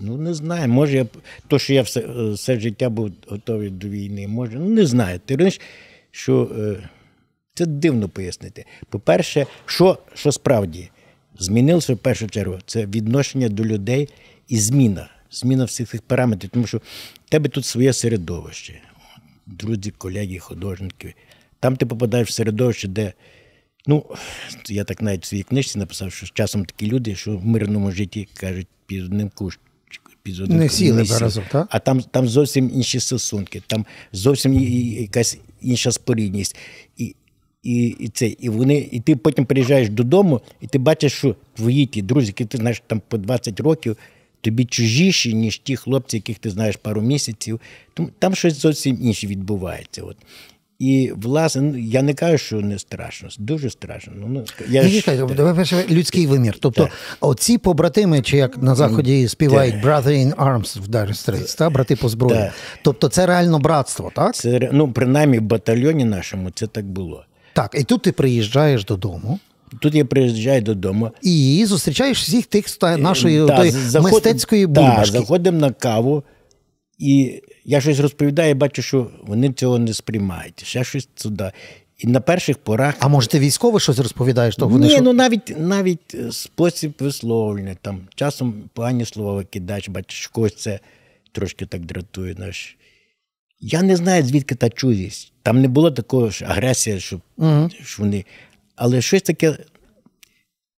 Ну, 0.00 0.16
не 0.16 0.34
знаю. 0.34 0.68
Може, 0.68 0.96
я 0.96 1.06
то, 1.48 1.58
що 1.58 1.72
я 1.74 1.82
все, 1.82 2.00
е, 2.00 2.30
все 2.30 2.60
життя 2.60 2.88
був 2.88 3.10
готовий 3.28 3.70
до 3.70 3.88
війни, 3.88 4.28
може, 4.28 4.58
ну 4.58 4.68
не 4.68 4.86
знаю. 4.86 5.20
Ти 5.24 5.34
розумієш, 5.34 5.60
що 6.10 6.50
е, 6.58 6.88
це 7.56 7.66
дивно 7.66 8.08
пояснити. 8.08 8.64
По-перше, 8.88 9.46
що, 9.66 9.98
що 10.14 10.32
справді 10.32 10.90
змінилося 11.38 11.94
в 11.94 11.98
першу 11.98 12.28
чергу, 12.28 12.58
це 12.66 12.86
відношення 12.86 13.48
до 13.48 13.64
людей 13.64 14.08
і 14.48 14.58
зміна. 14.58 15.10
Зміна 15.30 15.64
всіх 15.64 15.88
цих 15.88 16.02
параметрів, 16.02 16.50
тому 16.50 16.66
що 16.66 16.78
в 16.78 17.30
тебе 17.30 17.48
тут 17.48 17.64
своє 17.64 17.92
середовище, 17.92 18.80
друзі, 19.46 19.90
колеги, 19.90 20.38
художники. 20.38 21.14
Там 21.60 21.76
ти 21.76 21.86
попадаєш 21.86 22.28
в 22.28 22.32
середовище, 22.32 22.88
де 22.88 23.12
Ну, 23.86 24.04
я 24.68 24.84
так 24.84 25.02
навіть 25.02 25.24
в 25.24 25.26
своїй 25.26 25.42
книжці 25.42 25.78
написав, 25.78 26.12
що 26.12 26.26
з 26.26 26.30
часом 26.32 26.64
такі 26.64 26.86
люди, 26.86 27.14
що 27.14 27.36
в 27.36 27.46
мирному 27.46 27.92
житті 27.92 28.28
кажуть, 28.34 28.66
під 28.86 29.04
одним 29.04 29.30
кущ. 29.34 29.58
Під 30.22 30.40
одним 30.40 30.58
Не 30.58 30.68
сіли 30.68 31.02
разом, 31.02 31.44
так? 31.52 31.66
А 31.70 31.78
там, 31.78 32.00
там 32.00 32.28
зовсім 32.28 32.70
інші 32.74 33.00
стосунки, 33.00 33.62
там 33.66 33.86
зовсім 34.12 34.54
якась 34.54 35.38
інша 35.60 35.92
спорідність. 35.92 36.56
І, 36.96 37.14
і, 37.66 37.86
і, 37.86 38.08
це, 38.08 38.26
і, 38.26 38.48
вони, 38.48 38.88
і 38.90 39.00
ти 39.00 39.16
потім 39.16 39.44
приїжджаєш 39.44 39.88
додому, 39.88 40.40
і 40.60 40.66
ти 40.66 40.78
бачиш, 40.78 41.12
що 41.12 41.36
твої 41.54 41.86
ті 41.86 42.02
друзі, 42.02 42.26
які 42.26 42.44
ти 42.44 42.58
знаєш 42.58 42.82
там 42.86 43.02
по 43.08 43.18
20 43.18 43.60
років, 43.60 43.96
тобі 44.40 44.64
чужіші, 44.64 45.34
ніж 45.34 45.58
ті 45.58 45.76
хлопці, 45.76 46.16
яких 46.16 46.38
ти 46.38 46.50
знаєш 46.50 46.76
пару 46.76 47.02
місяців. 47.02 47.60
Тому 47.94 48.08
там 48.18 48.34
щось 48.34 48.54
зовсім 48.54 48.98
інше 49.02 49.26
відбувається. 49.26 50.02
От. 50.02 50.16
І, 50.78 51.12
власне, 51.16 51.62
ну, 51.62 51.78
я 51.78 52.02
не 52.02 52.14
кажу, 52.14 52.38
що 52.38 52.60
не 52.60 52.78
страшно, 52.78 53.28
дуже 53.38 53.70
страшно. 53.70 54.12
Ну, 54.16 54.26
ну, 54.28 54.44
я 54.68 54.84
Ні, 54.84 54.90
ж- 54.90 55.26
перше 55.54 55.84
людський 55.90 56.26
вимір. 56.26 56.56
Тобто, 56.60 56.88
оці 57.20 57.58
побратими, 57.58 58.22
чи 58.22 58.36
як 58.36 58.58
на 58.62 58.74
заході 58.74 59.28
співають 59.28 59.74
Brother 59.74 60.06
in 60.06 60.34
Arms 60.34 60.80
в 60.80 60.88
Dire 60.88 61.08
Straits, 61.08 61.58
та 61.58 61.70
брати 61.70 61.96
по 61.96 62.08
зброї. 62.08 62.40
Так. 62.40 62.52
Тобто, 62.82 63.08
це 63.08 63.26
реально 63.26 63.58
братство, 63.58 64.12
так? 64.14 64.34
це, 64.34 64.70
ну, 64.72 64.92
принаймні 64.92 65.38
в 65.38 65.42
батальйоні 65.42 66.04
нашому 66.04 66.50
це 66.50 66.66
так 66.66 66.84
було. 66.84 67.25
Так, 67.56 67.76
і 67.78 67.84
тут 67.84 68.02
ти 68.02 68.12
приїжджаєш 68.12 68.84
додому 68.84 69.38
Тут 69.80 69.94
я 69.94 70.04
приїжджаю 70.04 70.62
додому. 70.62 71.10
і 71.22 71.64
зустрічаєш 71.66 72.22
всіх 72.22 72.46
тих 72.46 72.82
нашої 72.82 73.46
Та, 73.46 73.56
тої 73.56 73.70
заход- 73.70 74.02
мистецької 74.02 74.62
та, 74.62 74.68
бульбашки. 74.68 75.18
заходимо 75.18 75.58
на 75.58 75.70
каву, 75.70 76.22
і 76.98 77.42
я 77.64 77.80
щось 77.80 77.98
розповідаю, 77.98 78.50
і 78.50 78.54
бачу, 78.54 78.82
що 78.82 79.10
вони 79.26 79.52
цього 79.52 79.78
не 79.78 79.94
сприймають. 79.94 80.64
Ще 80.64 80.84
щось 80.84 81.08
туди. 81.14 81.52
І 81.98 82.06
на 82.06 82.20
перших 82.20 82.58
порах. 82.58 82.94
А 83.00 83.08
може 83.08 83.28
ти 83.28 83.38
військове 83.38 83.80
щось 83.80 83.98
розповідаєш? 83.98 84.56
То 84.56 84.68
вони 84.68 84.86
Ні, 84.86 84.92
що... 84.92 85.02
ну 85.02 85.12
навіть, 85.12 85.54
навіть 85.58 86.14
е, 86.14 86.32
спосіб 86.32 86.92
висловлення, 87.00 87.76
там, 87.82 88.00
часом 88.14 88.54
погані 88.72 89.04
слова 89.04 89.32
викидаєш, 89.34 89.88
бачиш, 89.88 90.26
когось 90.26 90.54
це 90.56 90.80
трошки 91.32 91.66
так 91.66 91.84
дратує. 91.84 92.34
Наш. 92.38 92.76
Я 93.60 93.82
не 93.82 93.96
знаю, 93.96 94.22
звідки 94.22 94.54
та 94.54 94.70
чужість. 94.70 95.32
Там 95.42 95.60
не 95.60 95.68
було 95.68 95.90
такого 95.90 96.30
ж 96.30 96.44
агресії, 96.44 97.00
що, 97.00 97.20
що 97.84 98.02
вони. 98.02 98.24
Але 98.76 99.00
щось 99.00 99.22
таке 99.22 99.58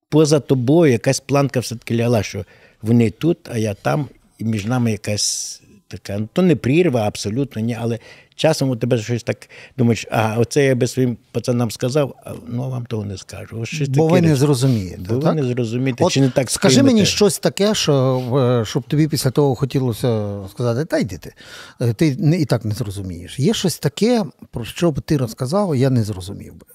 поза 0.08 0.40
тобою, 0.40 0.92
якась 0.92 1.20
планка 1.20 1.60
все-таки 1.60 1.96
ляла, 1.96 2.22
що 2.22 2.44
вони 2.82 3.10
тут, 3.10 3.38
а 3.52 3.58
я 3.58 3.74
там, 3.74 4.08
і 4.38 4.44
між 4.44 4.64
нами 4.64 4.92
якась 4.92 5.62
така. 5.88 6.18
Ну, 6.18 6.28
то 6.32 6.42
не 6.42 6.56
прірва, 6.56 7.00
абсолютно 7.06 7.62
ні, 7.62 7.76
але 7.80 7.98
часом 8.34 8.70
у 8.70 8.76
тебе 8.76 8.98
щось 8.98 9.22
так 9.22 9.48
думаєш, 9.76 10.06
а 10.10 10.36
оце 10.38 10.64
я 10.64 10.74
би 10.74 10.86
своїм 10.86 11.16
пацанам 11.32 11.70
сказав, 11.70 12.14
а 12.24 12.34
ну 12.48 12.70
вам 12.70 12.86
того 12.86 13.04
не 13.04 13.16
скажу. 13.18 13.60
Ось 13.60 13.68
щось 13.68 13.88
Бо 13.88 13.94
таке 14.02 14.12
ви 14.12 14.20
не 14.20 14.28
речі. 14.28 14.40
зрозумієте. 14.40 15.02
Бо 15.08 15.18
ви 15.18 15.34
не 15.34 15.44
зрозумієте, 15.44 16.04
От 16.04 16.12
чи 16.12 16.20
не 16.20 16.30
так 16.30 16.50
Скажи 16.50 16.74
сприймете. 16.74 16.94
мені 16.94 17.06
щось 17.06 17.38
таке, 17.38 17.74
що, 17.74 18.64
щоб 18.68 18.82
тобі 18.82 19.08
після 19.08 19.30
того 19.30 19.54
хотілося 19.54 20.38
сказати, 20.50 20.84
та 20.84 20.98
йди 20.98 21.18
ти. 21.18 21.34
Е, 21.80 21.92
Ти 21.94 22.16
не- 22.16 22.38
і 22.40 22.44
так 22.44 22.64
не 22.64 22.74
зрозумієш. 22.74 23.38
Є 23.38 23.54
щось 23.54 23.78
таке, 23.78 24.24
про 24.50 24.64
що 24.64 24.90
б 24.90 25.00
ти 25.00 25.16
розказав, 25.16 25.76
я 25.76 25.90
не 25.90 26.02
зрозумів 26.04 26.54
би. 26.54 26.66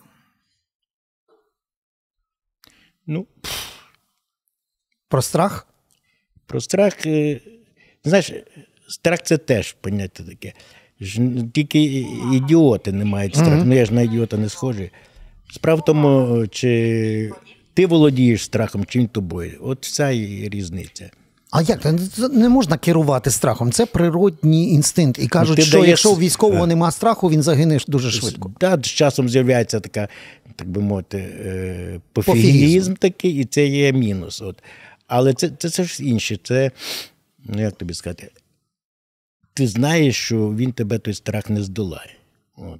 Ну, 3.08 3.26
Про 5.10 5.22
страх? 5.22 5.68
Про 6.46 6.62
страх, 6.62 7.06
е, 7.06 7.40
знаєш, 8.04 8.32
страх 8.88 9.20
це 9.24 9.38
теж 9.38 9.76
поняття 9.82 10.24
таке. 10.24 10.54
Тільки 11.54 12.06
ідіоти 12.34 12.92
не 12.92 13.06
мають 13.06 13.36
страху. 13.36 13.64
Ну 13.66 13.76
я 13.76 13.86
ж 13.86 13.94
на 13.94 14.02
ідіота 14.02 14.38
не 14.38 14.50
схожий. 14.50 14.92
Справа 15.52 15.82
в 15.82 15.86
тому, 15.86 16.44
чи 16.48 17.32
ти 17.74 17.86
володієш 17.86 18.44
страхом, 18.44 18.86
чи 18.86 19.00
він 19.00 19.08
тобою. 19.08 19.60
От 19.62 19.86
вся 19.86 20.10
і 20.10 20.50
різниця. 20.50 21.10
А 21.52 21.62
як 21.62 21.86
не 22.32 22.50
можна 22.50 22.78
керувати 22.78 23.32
страхом? 23.32 23.72
Це 23.72 23.86
природній 23.86 24.72
інстинкт. 24.74 25.20
І 25.24 25.28
кажуть, 25.28 25.56
ти 25.56 25.62
що 25.62 25.78
даєш- 25.78 25.88
якщо 25.90 26.12
у 26.12 26.18
військового 26.18 26.68
нема 26.68 26.92
страху, 26.92 27.30
він 27.30 27.42
загине 27.42 27.80
дуже 27.88 28.12
швидко. 28.12 28.54
Да, 28.60 28.78
з 28.78 28.86
часом 28.86 29.30
з'являється 29.30 29.80
така, 29.80 30.08
так 30.56 30.70
би 30.70 30.82
мовити, 30.82 31.18
е, 31.18 32.00
Пофігізм. 32.14 32.42
пофігізм 32.42 32.94
такий, 32.94 33.32
і 33.32 33.46
це 33.46 33.68
є 33.68 33.92
мінус. 33.92 34.42
От. 34.42 34.64
Але 35.08 35.34
це, 35.34 35.50
це, 35.58 35.70
це 35.70 35.84
ж 35.84 36.04
інше. 36.04 36.38
Це, 36.44 36.72
ну 37.46 37.62
як 37.62 37.74
тобі 37.74 37.94
сказати, 37.94 38.32
ти 39.54 39.68
знаєш, 39.68 40.16
що 40.16 40.50
він 40.56 40.72
тебе 40.72 41.00
той 41.00 41.14
страх 41.14 41.50
не 41.50 41.64
здолає. 41.64 42.16
От. 42.58 42.80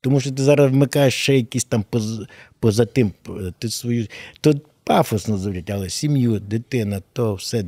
Тому 0.00 0.20
що 0.20 0.30
ти 0.30 0.42
зараз 0.42 0.70
вмикаєш 0.70 1.14
ще 1.14 1.36
якісь 1.36 1.64
там 1.64 1.84
поза, 1.90 2.26
поза 2.60 2.84
тим, 2.84 3.12
ти 3.58 3.70
свою. 3.70 4.06
То 4.40 4.54
пафосно 4.84 5.38
звучить, 5.38 5.70
але 5.70 5.90
сім'ю, 5.90 6.40
дитина, 6.40 7.02
то 7.12 7.34
все 7.34 7.64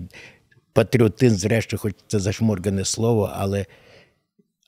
патріотизм, 0.73 1.37
зрештою, 1.37 1.81
хоч 1.81 1.95
це 2.07 2.19
зашморгане 2.19 2.85
слово, 2.85 3.31
але. 3.35 3.67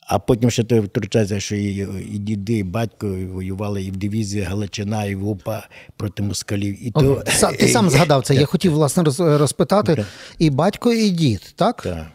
А 0.07 0.19
потім 0.19 0.50
ще 0.50 0.64
той 0.64 0.81
втручається, 0.81 1.41
що 1.41 1.57
і, 1.57 1.88
і 2.14 2.19
діди, 2.19 2.53
і 2.59 2.62
батько 2.62 3.17
воювали 3.33 3.83
і 3.83 3.91
в 3.91 3.97
дивізії 3.97 4.45
Галичина, 4.45 5.05
і 5.05 5.14
в 5.14 5.29
УПА 5.29 5.69
проти 5.97 6.23
москалів. 6.23 6.87
І 6.87 6.91
то, 6.91 7.23
ти 7.59 7.69
сам 7.69 7.91
згадав 7.91 8.23
це. 8.23 8.35
Я 8.35 8.47
хотів 8.47 8.73
власне 8.73 9.03
роз- 9.03 9.38
розпитати 9.38 10.05
і 10.38 10.50
батько, 10.50 10.93
і 10.93 11.11
дід, 11.11 11.53
так? 11.57 11.83
Так. 11.83 12.07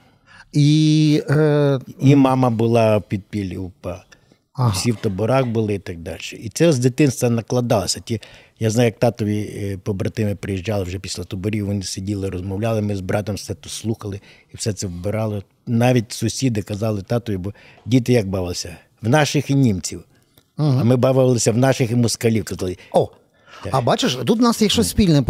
І 0.53 1.21
е, 1.29 1.79
І 1.99 2.15
мама 2.15 2.49
була 2.49 2.97
в 2.97 3.01
підпіллі 3.01 3.57
УПА. 3.57 4.03
Ага. 4.53 4.69
Всі 4.69 4.91
в 4.91 4.95
таборах 4.95 5.45
були 5.45 5.73
і 5.73 5.79
так 5.79 5.97
далі. 5.99 6.19
І 6.39 6.49
це 6.49 6.71
з 6.71 6.79
дитинства 6.79 7.29
накладалося. 7.29 7.99
Ті, 7.99 8.21
я 8.59 8.69
знаю, 8.69 8.87
як 8.87 8.99
татові 8.99 9.39
е, 9.55 9.77
побратими 9.77 10.35
приїжджали 10.35 10.83
вже 10.83 10.99
після 10.99 11.23
таборів, 11.23 11.65
вони 11.65 11.83
сиділи, 11.83 12.29
розмовляли, 12.29 12.81
ми 12.81 12.95
з 12.95 13.01
братом 13.01 13.35
все 13.35 13.55
це 13.63 13.69
слухали 13.69 14.19
і 14.53 14.57
все 14.57 14.73
це 14.73 14.87
вбирали. 14.87 15.43
Навіть 15.67 16.11
сусіди 16.11 16.61
казали 16.61 17.01
татові, 17.01 17.37
бо 17.37 17.53
діти 17.85 18.13
як 18.13 18.27
бавилися? 18.27 18.77
В 19.01 19.09
наших 19.09 19.49
і 19.49 19.55
німців. 19.55 20.03
А 20.57 20.83
ми 20.83 20.95
бавилися 20.95 21.51
в 21.51 21.57
наших 21.57 21.91
і 21.91 21.95
москалів. 21.95 22.43
Казали, 22.43 22.77
О, 22.91 23.09
а 23.71 23.81
бачиш, 23.81 24.15
тут 24.15 24.39
у 24.39 24.43
нас 24.43 24.61
є 24.61 24.69
щось 24.69 24.89
спільне, 24.89 25.21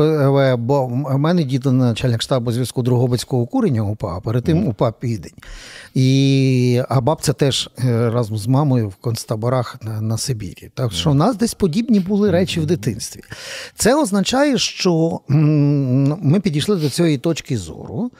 бо 0.57 0.85
в 0.85 1.17
мене 1.17 1.43
діти 1.43 1.71
начальник 1.71 2.21
штабу 2.21 2.51
зв'язку 2.51 2.81
Другобицького 2.81 3.45
курення 3.45 3.81
УПА, 3.81 4.17
а 4.17 4.19
перед 4.19 4.43
тим 4.43 4.67
УПА 4.67 4.91
Південь. 4.91 5.33
І, 5.93 6.81
а 6.89 7.01
бабця 7.01 7.33
теж 7.33 7.69
е, 7.83 8.09
разом 8.09 8.37
з 8.37 8.47
мамою 8.47 8.89
в 8.89 8.95
концтаборах 8.95 9.77
на, 9.81 10.01
на 10.01 10.17
Сибірі. 10.17 10.71
Так 10.73 10.93
що 10.93 11.11
в 11.11 11.15
нас 11.15 11.35
десь 11.35 11.53
подібні 11.53 11.99
були 11.99 12.31
речі 12.31 12.59
в 12.59 12.65
дитинстві. 12.65 13.21
Це 13.75 13.95
означає, 13.95 14.57
що 14.57 15.19
ми 16.21 16.39
підійшли 16.39 16.75
до 16.75 16.89
цієї 16.89 17.17
точки 17.17 17.57
зору, 17.57 18.11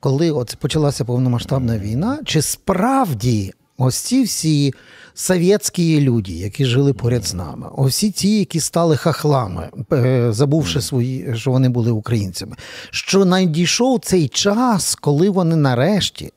коли 0.00 0.30
от 0.30 0.56
почалася 0.60 1.04
повномасштабна 1.04 1.78
війна, 1.78 2.18
чи 2.24 2.42
справді 2.42 3.52
ось 3.78 3.96
ці 3.96 4.22
всі 4.22 4.74
совєтські 5.14 6.00
люди, 6.00 6.32
які 6.32 6.64
жили 6.64 6.92
поряд 6.92 7.24
з 7.24 7.34
нами, 7.34 7.66
усі 7.76 8.10
ті, 8.10 8.38
які 8.38 8.60
стали 8.60 8.96
хахлами, 8.96 9.68
е, 9.92 10.32
забувши 10.32 10.80
свої, 10.80 11.36
що 11.36 11.50
вони 11.50 11.68
були 11.68 11.90
українцями, 11.90 12.56
що 12.90 13.24
надійшов 13.24 14.00
цей 14.00 14.28
час, 14.28 14.94
коли 14.94 15.30
вони 15.30 15.56
нарешті 15.56 16.32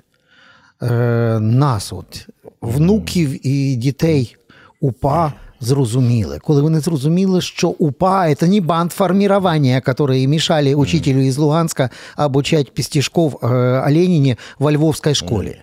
е, 0.81 1.39
нас, 1.39 1.93
от, 1.93 2.27
внуків 2.61 3.47
і 3.47 3.75
дітей 3.75 4.35
УПА, 4.81 5.33
зрозуміли. 5.59 6.39
Коли 6.39 6.61
вони 6.61 6.79
зрозуміли, 6.79 7.41
що 7.41 7.69
УПА– 7.69 8.35
це 8.35 8.47
не 8.47 8.61
банд 8.61 8.91
формирования, 8.91 9.81
которые 9.81 10.27
мешали 10.27 10.75
учителю 10.75 11.19
из 11.19 11.37
Луганска 11.37 11.89
обучать 12.17 12.73
пістішков 12.73 13.39
е, 13.43 13.47
о 13.47 14.35
во 14.59 14.71
Львовській 14.71 15.15
школі. 15.15 15.57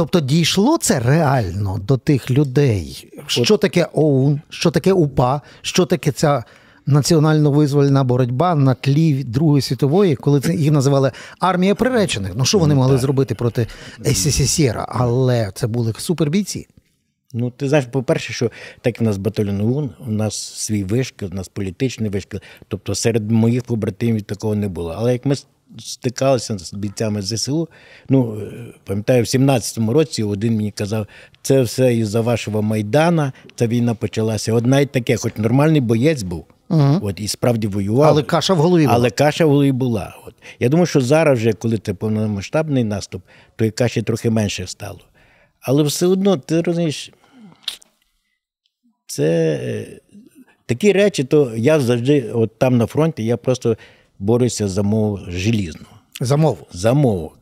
Тобто 0.00 0.20
дійшло 0.20 0.78
це 0.78 1.00
реально 1.00 1.78
до 1.78 1.96
тих 1.96 2.30
людей. 2.30 3.08
Що 3.26 3.56
таке 3.56 3.86
ОУН, 3.92 4.40
що 4.48 4.70
таке 4.70 4.92
УПА, 4.92 5.40
що 5.62 5.86
таке 5.86 6.12
ця 6.12 6.44
національно-визвольна 6.86 8.04
боротьба 8.04 8.54
на 8.54 8.74
тлі 8.74 9.24
Другої 9.24 9.62
світової, 9.62 10.16
коли 10.16 10.40
це 10.40 10.54
їх 10.54 10.72
називали 10.72 11.12
армія 11.40 11.74
приречених. 11.74 12.32
Ну 12.34 12.44
що 12.44 12.58
вони 12.58 12.74
могли 12.74 12.98
зробити 12.98 13.34
проти 13.34 13.66
СССР? 14.04 14.84
Але 14.88 15.50
це 15.54 15.66
були 15.66 15.92
супербійці. 15.98 16.66
Ну, 17.32 17.50
ти 17.50 17.68
знаєш, 17.68 17.86
по-перше, 17.86 18.32
що 18.32 18.50
так 18.80 19.00
в 19.00 19.02
нас 19.02 19.16
батальйон 19.16 19.60
ОУН, 19.60 19.90
у 20.06 20.10
нас 20.10 20.36
свій 20.36 20.84
вишкіл, 20.84 21.28
у 21.32 21.34
нас 21.34 21.48
політичний 21.48 22.10
вишкіл. 22.10 22.40
Тобто 22.68 22.94
серед 22.94 23.30
моїх 23.30 23.62
побратимів 23.62 24.22
такого 24.22 24.54
не 24.54 24.68
було. 24.68 24.94
Але 24.98 25.12
як 25.12 25.26
ми 25.26 25.34
стикалися 25.78 26.58
з 26.58 26.74
бійцями 26.74 27.22
ЗСУ, 27.22 27.68
ну, 28.08 28.40
е, 28.40 28.74
пам'ятаю, 28.84 29.22
в 29.22 29.26
17-му 29.26 29.92
році 29.92 30.22
один 30.22 30.56
мені 30.56 30.70
казав, 30.70 31.06
це 31.42 31.62
все 31.62 31.94
із-за 31.94 32.20
вашого 32.20 32.62
Майдана, 32.62 33.32
ця 33.54 33.66
війна 33.66 33.94
почалася. 33.94 34.52
От 34.52 34.66
навіть 34.66 34.92
таке, 34.92 35.16
хоч 35.16 35.36
нормальний 35.36 35.80
боєць 35.80 36.22
був, 36.22 36.44
от, 37.02 37.20
і 37.20 37.28
справді 37.28 37.66
воював. 37.66 38.08
Але 38.08 38.22
каша 38.22 38.54
в 38.54 38.56
голові 38.56 38.82
була. 38.82 38.94
Але 38.94 39.10
каша 39.10 39.44
в 39.46 39.50
голові 39.50 39.72
була. 39.72 40.16
От. 40.26 40.34
Я 40.60 40.68
думаю, 40.68 40.86
що 40.86 41.00
зараз, 41.00 41.38
вже, 41.38 41.52
коли 41.52 41.78
це 41.78 41.94
повномасштабний 41.94 42.84
наступ, 42.84 43.22
то 43.56 43.64
і 43.64 43.70
каші 43.70 44.02
трохи 44.02 44.30
менше 44.30 44.66
стало. 44.66 45.00
Але 45.60 45.82
все 45.82 46.06
одно, 46.06 46.36
ти 46.36 46.62
розумієш, 46.62 47.12
це 49.06 49.60
е, 49.62 50.00
такі 50.66 50.92
речі, 50.92 51.24
то 51.24 51.52
я 51.56 51.80
завжди, 51.80 52.30
от 52.34 52.58
там 52.58 52.76
на 52.76 52.86
фронті, 52.86 53.24
я 53.24 53.36
просто 53.36 53.76
борюся 54.20 54.68
за 54.68 54.82
мову 54.82 55.18
желізну. 55.28 55.86
За 56.20 56.36
мову. 56.36 56.66
За 56.72 56.92
мову. 56.92 57.32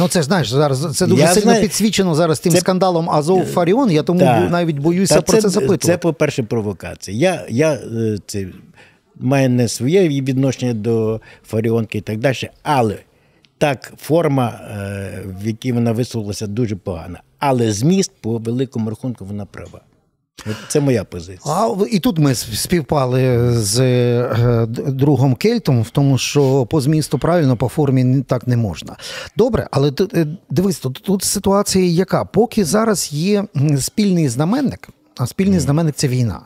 Ну, 0.00 0.08
це 0.08 0.20
ж 0.20 0.26
знаєш, 0.26 0.48
зараз 0.48 0.96
це 0.96 1.06
дуже 1.06 1.22
Я 1.22 1.28
сильно 1.28 1.42
знаю. 1.42 1.62
підсвічено 1.62 2.14
зараз 2.14 2.40
тим 2.40 2.52
Це- 2.52 2.60
скандалом 2.60 3.10
Азов 3.10 3.44
Фаріон. 3.44 3.90
Я 3.90 4.02
тому 4.02 4.20
Так. 4.20 4.50
навіть 4.50 4.78
боюся 4.78 5.14
Та 5.14 5.22
про 5.22 5.42
це, 5.42 5.48
запитувати. 5.48 5.86
Це, 5.86 5.98
по-перше, 5.98 6.42
провокація. 6.42 7.16
Я, 7.16 7.46
я 7.48 7.72
е, 7.72 8.18
це, 8.26 8.46
маю 9.20 9.50
не 9.50 9.68
своє 9.68 10.08
відношення 10.08 10.74
до 10.74 11.20
Фаріонки 11.46 11.98
і 11.98 12.00
так 12.00 12.18
далі, 12.18 12.50
але 12.62 12.98
так, 13.58 13.92
форма, 13.98 14.48
е, 14.48 15.22
в 15.42 15.46
якій 15.46 15.72
вона 15.72 15.92
висловилася, 15.92 16.46
дуже 16.46 16.76
погана. 16.76 17.20
Але 17.38 17.72
зміст, 17.72 18.12
по 18.20 18.38
великому 18.38 18.90
рахунку, 18.90 19.24
вона 19.24 19.44
права. 19.46 19.80
Це 20.68 20.80
моя 20.80 21.04
позиція. 21.04 21.54
А 21.54 21.76
і 21.90 22.00
тут 22.00 22.18
ми 22.18 22.34
співпали 22.34 23.52
з 23.52 23.80
е, 23.80 24.66
другом 24.86 25.34
Кельтом 25.34 25.82
в 25.82 25.90
тому, 25.90 26.18
що 26.18 26.66
по 26.66 26.80
змісту 26.80 27.18
правильно, 27.18 27.56
по 27.56 27.68
формі 27.68 28.22
так 28.22 28.46
не 28.46 28.56
можна. 28.56 28.96
Добре, 29.36 29.68
але 29.70 29.92
е, 30.14 30.26
дивись, 30.50 30.78
тут, 30.78 31.02
тут 31.04 31.22
ситуація 31.22 31.84
яка? 31.84 32.24
Поки 32.24 32.64
зараз 32.64 33.12
є 33.12 33.44
спільний 33.78 34.28
знаменник, 34.28 34.88
а 35.16 35.26
спільний 35.26 35.58
знаменник 35.58 35.94
це 35.94 36.08
війна. 36.08 36.40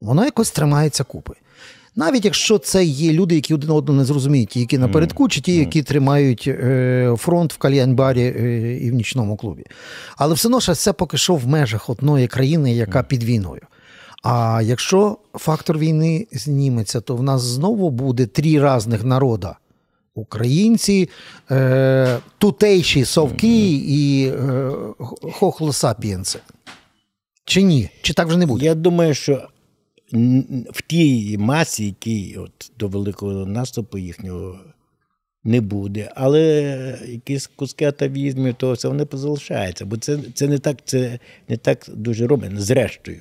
Воно 0.00 0.24
якось 0.24 0.50
тримається 0.50 1.04
купи. 1.04 1.32
Навіть 1.98 2.24
якщо 2.24 2.58
це 2.58 2.84
є 2.84 3.12
люди, 3.12 3.34
які 3.34 3.54
один 3.54 3.70
одного 3.70 3.98
не 3.98 4.04
зрозуміють, 4.04 4.48
ті, 4.48 4.60
які 4.60 4.78
напередку, 4.78 5.28
чи 5.28 5.40
ті, 5.40 5.56
які 5.56 5.82
тримають 5.82 6.44
е, 6.48 7.14
фронт 7.18 7.52
в 7.52 7.58
кальянбарі 7.58 8.22
е, 8.22 8.76
і 8.76 8.90
в 8.90 8.94
нічному 8.94 9.36
клубі. 9.36 9.64
Але 10.16 10.34
все 10.34 10.48
одно 10.48 10.60
це 10.60 10.92
поки 10.92 11.16
що 11.16 11.34
в 11.34 11.46
межах 11.46 11.90
одної 11.90 12.26
країни, 12.26 12.74
яка 12.74 13.02
під 13.02 13.24
війною. 13.24 13.62
А 14.22 14.60
якщо 14.64 15.18
фактор 15.34 15.78
війни 15.78 16.26
зніметься, 16.32 17.00
то 17.00 17.16
в 17.16 17.22
нас 17.22 17.42
знову 17.42 17.90
буде 17.90 18.26
три 18.26 18.76
різних 18.76 19.04
народа: 19.04 19.56
українці, 20.14 21.08
е, 21.50 22.18
тутейші 22.38 23.04
совки 23.04 23.70
і 23.72 24.26
е, 24.26 24.70
хохлосапієнці. 25.32 26.38
Чи 27.44 27.62
ні? 27.62 27.90
Чи 28.02 28.12
так 28.12 28.28
вже 28.28 28.36
не 28.36 28.46
буде? 28.46 28.64
Я 28.64 28.74
думаю, 28.74 29.14
що 29.14 29.48
в 30.72 30.82
тій 30.86 31.38
масі, 31.38 31.86
якій 31.86 32.36
от 32.38 32.72
до 32.78 32.88
великого 32.88 33.46
наступу 33.46 33.98
їхнього 33.98 34.58
не 35.44 35.60
буде, 35.60 36.12
але 36.14 36.98
якісь 37.08 37.46
куски 37.46 37.84
атавізмів, 37.84 38.54
то 38.54 38.72
все 38.72 38.88
вони 38.88 39.04
позалишаються. 39.04 39.86
Бо 39.86 39.96
це, 39.96 40.18
це 40.34 40.48
не 40.48 40.58
так, 40.58 40.76
це 40.84 41.18
не 41.48 41.56
так 41.56 41.86
дуже 41.94 42.26
робить. 42.26 42.60
Зрештою, 42.60 43.20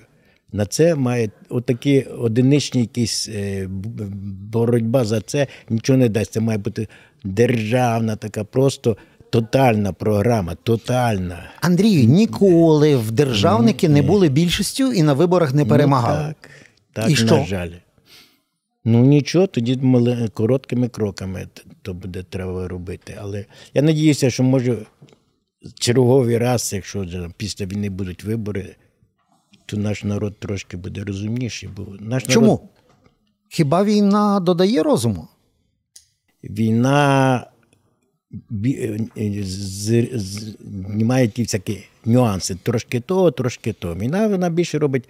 на 0.52 0.66
це 0.66 0.96
має 0.96 1.30
отакі 1.50 2.02
одиничні 2.02 2.82
якісь 2.82 3.30
е, 3.30 3.68
боротьба 4.52 5.06
за 5.06 5.22
це 5.22 5.48
нічого 5.70 5.98
не 5.98 6.10
дасть. 6.10 6.32
Це 6.32 6.40
має 6.40 6.58
бути 6.58 6.88
державна 7.24 8.16
така 8.16 8.44
просто. 8.44 8.98
Тотальна 9.30 9.94
програма, 9.94 10.56
тотальна. 10.64 11.44
Андрію, 11.62 12.04
ніколи 12.04 12.96
в 12.96 13.12
державники 13.12 13.90
не 13.90 14.02
були 14.02 14.30
більшістю 14.30 14.94
і 14.94 15.04
на 15.04 15.14
виборах 15.14 15.54
не 15.54 15.66
перемагали. 15.66 16.20
Ну, 16.28 16.28
так, 16.28 16.50
так 16.98 17.10
І 17.10 17.12
на 17.12 17.18
що? 17.18 17.44
жаль. 17.44 17.72
Ну 18.86 19.06
нічого, 19.06 19.48
тоді 19.48 19.78
мали- 19.78 20.28
короткими 20.34 20.90
кроками 20.90 21.48
то 21.82 21.94
буде 21.94 22.24
треба 22.24 22.68
робити. 22.68 23.18
Але 23.22 23.46
я 23.74 23.82
надіюся, 23.82 24.30
що 24.30 24.44
може 24.44 24.86
черговий 25.80 26.38
раз, 26.38 26.74
якщо 26.74 27.30
після 27.38 27.66
війни 27.66 27.90
будуть 27.90 28.24
вибори, 28.24 28.76
то 29.66 29.78
наш 29.78 30.04
народ 30.04 30.40
трошки 30.40 30.78
буде 30.78 31.04
розумніший. 31.04 31.70
Бо 31.78 31.84
наш 31.84 32.00
народ, 32.24 32.30
Чому? 32.34 32.70
Хіба 33.50 33.84
війна 33.84 34.40
додає 34.40 34.84
розуму? 34.84 35.28
війна 36.44 37.48
знімає 40.14 41.28
ті 41.28 41.42
всякі 41.44 41.84
нюанси. 42.06 42.56
Трошки 42.64 43.00
того, 43.00 43.32
трошки 43.32 43.74
того. 43.74 43.96
Війна 43.96 44.28
вона 44.28 44.50
більше 44.50 44.80
робить 44.80 45.10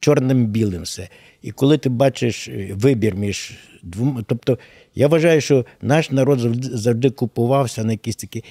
чорним-білим 0.00 0.82
все. 0.82 1.08
І 1.42 1.50
коли 1.50 1.78
ти 1.78 1.88
бачиш 1.88 2.48
е, 2.48 2.70
вибір 2.74 3.14
між 3.14 3.52
двома. 3.82 4.22
Тобто, 4.26 4.58
я 4.94 5.08
вважаю, 5.08 5.40
що 5.40 5.66
наш 5.82 6.10
народ 6.10 6.40
завжди, 6.62 7.10
купувався 7.10 7.84
на 7.84 7.92
якісь 7.92 8.16
такі. 8.16 8.44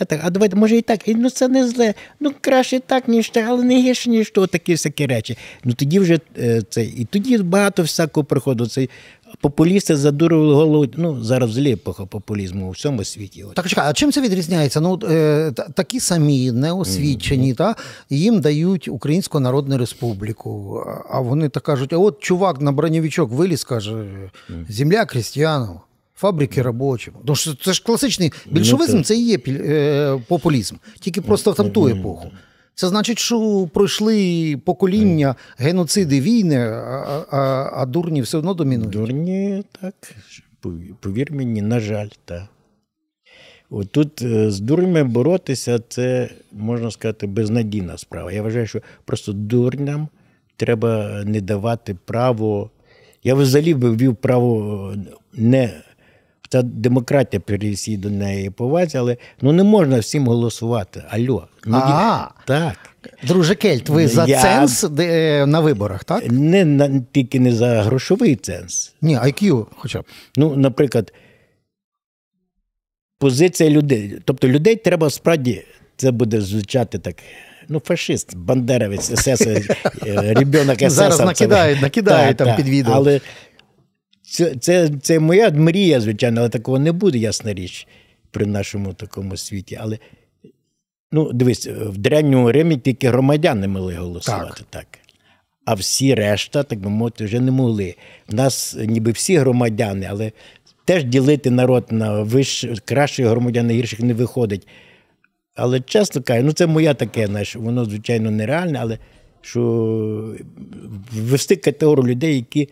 А, 0.00 0.04
так, 0.04 0.20
а 0.24 0.30
давайте, 0.30 0.56
може, 0.56 0.76
і 0.76 0.82
так, 0.82 1.08
І, 1.08 1.14
ну 1.14 1.30
це 1.30 1.48
не 1.48 1.68
зле. 1.68 1.94
Ну 2.20 2.32
краще 2.40 2.80
так, 2.80 3.08
ніж 3.08 3.30
так, 3.30 3.44
але 3.48 3.64
не 3.64 3.82
гірше, 3.82 4.10
ніж 4.10 4.30
то, 4.30 4.46
такі 4.46 4.72
всякі 4.72 5.06
речі. 5.06 5.36
Ну 5.64 5.72
тоді 5.72 5.98
вже 5.98 6.20
е, 6.38 6.62
це. 6.70 6.84
І 6.84 7.06
тоді 7.10 7.38
багато 7.38 7.82
всякого 7.82 8.24
приходу. 8.24 8.66
Цей 8.66 8.90
популісти 9.40 9.96
задурили 9.96 10.54
голову. 10.54 10.86
Ну, 10.96 11.24
зараз 11.24 11.50
злі 11.50 11.72
епоха 11.72 12.06
популізму 12.06 12.68
у 12.68 12.70
всьому 12.70 13.04
світі. 13.04 13.44
Так, 13.54 13.68
чекай, 13.68 13.84
а 13.88 13.92
чим 13.92 14.12
це 14.12 14.20
відрізняється? 14.20 14.80
Ну, 14.80 15.00
е, 15.10 15.52
такі 15.74 16.00
самі, 16.00 16.52
неосвічені, 16.52 17.54
та, 17.54 17.76
їм 18.10 18.40
дають 18.40 18.88
Українську 18.88 19.40
Народну 19.40 19.78
Республіку. 19.78 20.82
А- 21.10 21.20
вони 21.20 21.48
так 21.48 21.62
кажуть: 21.62 21.92
а 21.92 21.96
от 21.96 22.20
чувак 22.20 22.60
на 22.60 22.72
бронєвичок 22.72 23.30
виліз, 23.30 23.64
каже, 23.64 24.04
земля 24.68 25.04
крістіянів. 25.04 25.80
Фабрики 26.16 26.62
робочим. 26.62 27.14
Ну, 27.24 27.34
що 27.34 27.54
це 27.54 27.72
ж 27.72 27.82
класичний 27.84 28.32
більшовизм, 28.50 29.02
це 29.02 29.16
і 29.16 29.24
є 29.26 29.38
е, 29.48 30.20
популізм, 30.28 30.76
тільки 31.00 31.20
просто 31.20 31.50
в 31.50 31.54
там 31.54 31.70
ту 31.70 31.88
епоху. 31.88 32.30
Це 32.80 32.88
значить, 32.88 33.18
що 33.18 33.68
пройшли 33.74 34.56
покоління, 34.64 35.34
геноциди, 35.58 36.20
війни, 36.20 36.56
а, 36.56 37.24
а, 37.30 37.70
а 37.74 37.86
дурні 37.86 38.22
все 38.22 38.38
одно 38.38 38.54
домінують. 38.54 38.90
Дурні, 38.90 39.64
так. 39.80 39.94
Повір 41.00 41.32
мені, 41.32 41.62
на 41.62 41.80
жаль, 41.80 42.08
так. 42.24 42.42
От 43.70 43.92
тут 43.92 44.22
е, 44.22 44.50
з 44.50 44.60
дурнями 44.60 45.04
боротися 45.04 45.80
це, 45.88 46.30
можна 46.52 46.90
сказати, 46.90 47.26
безнадійна 47.26 47.98
справа. 47.98 48.32
Я 48.32 48.42
вважаю, 48.42 48.66
що 48.66 48.80
просто 49.04 49.32
дурням 49.32 50.08
треба 50.56 51.22
не 51.24 51.40
давати 51.40 51.96
право. 52.04 52.70
Я 53.24 53.34
взагалі 53.34 53.74
би 53.74 53.90
ввів 53.90 54.16
право 54.16 54.92
е, 54.92 54.98
не. 55.32 55.82
Ця 56.52 56.62
демократія 56.62 57.40
при 57.40 57.70
всій 57.70 57.96
до 57.96 58.10
неї 58.10 58.50
повазі, 58.50 58.98
але 58.98 59.16
ну 59.42 59.52
не 59.52 59.64
можна 59.64 59.98
всім 59.98 60.26
голосувати. 60.26 61.02
Альо. 61.10 61.48
Ну, 61.66 61.76
ді- 61.76 61.82
А. 61.84 62.28
так. 62.46 62.76
Друже 63.22 63.54
Кельт, 63.54 63.88
ви 63.88 64.08
за 64.08 64.26
Я- 64.26 64.42
ценз 64.42 64.82
де, 64.82 65.46
на 65.46 65.60
виборах, 65.60 66.04
так? 66.04 66.24
Не 66.30 66.64
на, 66.64 67.02
тільки 67.12 67.40
не 67.40 67.52
за 67.52 67.82
грошовий 67.82 68.36
ценз. 68.36 68.94
Ні, 69.02 69.18
IQ 69.18 69.66
хоча 69.76 70.00
б. 70.00 70.04
Ну, 70.36 70.56
наприклад, 70.56 71.12
позиція 73.18 73.70
людей. 73.70 74.18
Тобто 74.24 74.48
людей 74.48 74.76
треба 74.76 75.10
справді, 75.10 75.64
це 75.96 76.10
буде 76.10 76.40
звучати 76.40 76.98
так. 76.98 77.16
Ну, 77.68 77.80
фашист, 77.84 78.36
бандеровець, 78.36 79.20
СС, 79.20 79.46
е, 79.46 80.34
ребенок 80.34 80.78
СС. 80.78 80.90
Зараз 80.90 81.20
накидають, 81.20 81.82
накидають 81.82 82.36
там 82.36 82.56
під 82.56 82.68
відео. 82.68 82.92
Але 82.94 83.20
це, 84.30 84.54
це, 84.54 84.90
це 85.02 85.18
моя 85.18 85.50
мрія, 85.50 86.00
звичайно, 86.00 86.40
але 86.40 86.48
такого 86.48 86.78
не 86.78 86.92
буде, 86.92 87.18
ясна 87.18 87.54
річ, 87.54 87.86
при 88.30 88.46
нашому 88.46 88.92
такому 88.92 89.36
світі. 89.36 89.78
Але 89.80 89.98
ну, 91.12 91.32
дивись, 91.32 91.66
в 91.66 91.98
древньому 91.98 92.52
Римі 92.52 92.76
тільки 92.76 93.08
громадяни 93.08 93.68
могли 93.68 93.94
голосувати. 93.94 94.62
Так. 94.70 94.86
А 95.64 95.74
всі 95.74 96.14
решта, 96.14 96.62
так 96.62 96.78
би 96.80 96.90
мовити, 96.90 97.24
вже 97.24 97.40
не 97.40 97.50
могли. 97.50 97.94
В 98.28 98.34
нас 98.34 98.76
ніби 98.86 99.10
всі 99.10 99.36
громадяни, 99.36 100.06
але 100.10 100.32
теж 100.84 101.04
ділити 101.04 101.50
народ 101.50 101.86
на 101.90 102.22
вищ... 102.22 102.66
кращих 102.84 103.26
громадян 103.26 103.70
і 103.70 103.74
гірших 103.74 104.00
не 104.00 104.14
виходить. 104.14 104.68
Але 105.54 105.80
чесно 105.80 106.22
кажучи, 106.22 106.46
ну 106.46 106.52
це 106.52 106.66
моя 106.66 106.94
таке, 106.94 107.26
знаєш, 107.26 107.56
воно, 107.56 107.84
звичайно, 107.84 108.30
нереальне, 108.30 108.78
але 108.82 108.98
що 109.40 110.34
ввести 111.12 111.56
категорію 111.56 112.06
людей, 112.06 112.36
які, 112.36 112.68